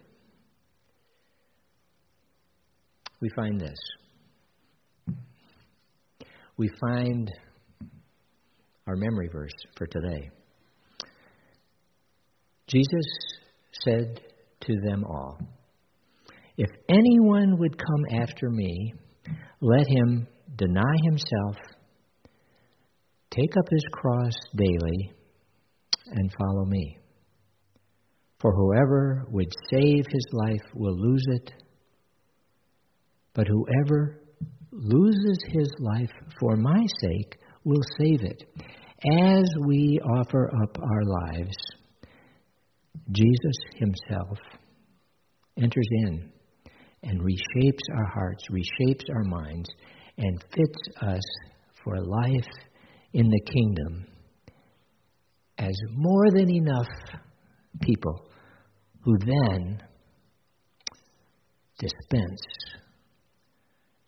we 3.20 3.30
find 3.34 3.58
this. 3.58 3.78
We 6.56 6.68
find 6.80 7.32
our 8.86 8.96
memory 8.96 9.28
verse 9.32 9.52
for 9.76 9.86
today. 9.86 10.30
Jesus 12.68 13.04
said 13.84 14.20
to 14.60 14.74
them 14.84 15.04
all, 15.04 15.38
If 16.56 16.70
anyone 16.88 17.58
would 17.58 17.76
come 17.76 18.20
after 18.22 18.50
me, 18.50 18.94
let 19.60 19.86
him 19.88 20.28
deny 20.56 20.94
himself, 21.02 21.56
take 23.30 23.56
up 23.56 23.66
his 23.70 23.84
cross 23.92 24.34
daily, 24.56 25.12
and 26.06 26.32
follow 26.38 26.64
me. 26.66 26.98
For 28.40 28.52
whoever 28.52 29.26
would 29.30 29.52
save 29.70 30.04
his 30.06 30.26
life 30.32 30.62
will 30.74 30.96
lose 30.96 31.24
it, 31.28 31.52
but 33.34 33.48
whoever 33.48 34.20
loses 34.74 35.38
his 35.48 35.70
life 35.78 36.10
for 36.40 36.56
my 36.56 36.84
sake 37.00 37.38
will 37.64 37.82
save 37.98 38.22
it. 38.22 38.42
As 39.20 39.44
we 39.66 40.00
offer 40.18 40.50
up 40.62 40.78
our 40.78 41.04
lives, 41.04 41.54
Jesus 43.12 43.56
himself 43.76 44.38
enters 45.56 45.88
in 45.90 46.30
and 47.04 47.20
reshapes 47.20 47.96
our 47.96 48.06
hearts, 48.06 48.44
reshapes 48.50 49.04
our 49.14 49.24
minds, 49.24 49.68
and 50.18 50.42
fits 50.54 50.82
us 51.02 51.22
for 51.82 52.00
life 52.00 52.50
in 53.12 53.28
the 53.28 53.40
kingdom 53.52 54.06
as 55.58 55.74
more 55.92 56.30
than 56.30 56.50
enough 56.50 56.88
people 57.80 58.28
who 59.02 59.16
then 59.18 59.80
dispense 61.78 62.40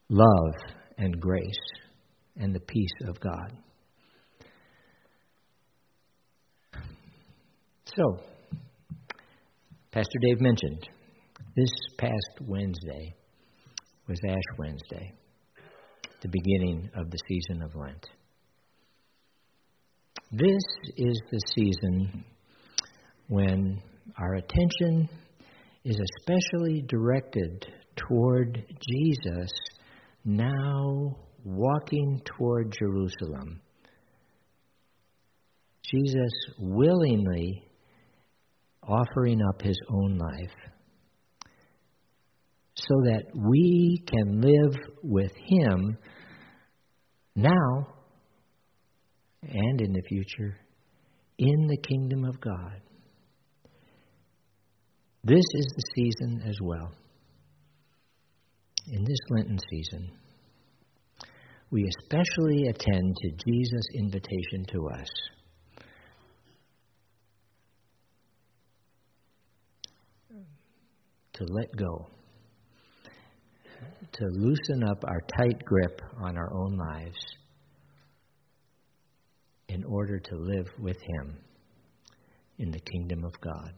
love 0.08 0.54
and 0.98 1.20
grace 1.20 1.54
and 2.36 2.54
the 2.54 2.60
peace 2.60 3.08
of 3.08 3.18
God. 3.20 3.52
So, 7.96 8.18
Pastor 9.90 10.18
Dave 10.22 10.40
mentioned 10.40 10.88
this 11.56 11.70
past 11.98 12.40
Wednesday 12.42 13.14
was 14.06 14.18
Ash 14.28 14.58
Wednesday 14.58 15.12
the 16.22 16.28
beginning 16.28 16.90
of 16.96 17.10
the 17.10 17.18
season 17.28 17.62
of 17.62 17.74
Lent. 17.74 18.06
This 20.32 20.62
is 20.96 21.20
the 21.30 21.40
season 21.54 22.24
when 23.28 23.80
our 24.18 24.34
attention 24.34 25.08
is 25.84 25.98
especially 26.18 26.82
directed 26.88 27.66
toward 27.96 28.64
Jesus 28.88 29.50
now 30.26 31.16
walking 31.44 32.20
toward 32.24 32.74
Jerusalem. 32.78 33.62
Jesus 35.84 36.32
willingly 36.58 37.62
offering 38.82 39.40
up 39.48 39.62
his 39.62 39.78
own 39.88 40.18
life 40.18 40.66
so 42.76 42.94
that 43.04 43.22
we 43.34 44.02
can 44.06 44.40
live 44.40 44.76
with 45.02 45.32
Him 45.46 45.96
now 47.34 47.86
and 49.42 49.80
in 49.80 49.92
the 49.92 50.02
future 50.08 50.56
in 51.38 51.66
the 51.66 51.76
kingdom 51.76 52.24
of 52.24 52.40
God. 52.40 52.80
This 55.24 55.44
is 55.54 55.66
the 55.76 55.82
season 55.94 56.42
as 56.48 56.56
well. 56.62 56.92
In 58.92 59.03
this 59.05 59.18
Lenten 59.31 59.59
season, 59.70 60.12
we 61.70 61.85
especially 62.01 62.68
attend 62.68 63.16
to 63.16 63.31
Jesus' 63.31 63.87
invitation 63.94 64.64
to 64.68 64.88
us. 64.88 65.09
To 71.35 71.44
let 71.44 71.77
go 71.77 72.07
to 74.12 74.25
loosen 74.33 74.85
up 74.88 75.05
our 75.05 75.20
tight 75.37 75.62
grip 75.64 76.01
on 76.22 76.38
our 76.38 76.55
own 76.55 76.77
lives 76.77 77.18
in 79.68 79.85
order 79.85 80.18
to 80.18 80.37
live 80.37 80.68
with 80.79 80.96
Him 80.96 81.37
in 82.59 82.70
the 82.70 82.81
kingdom 82.81 83.25
of 83.25 83.33
God. 83.40 83.72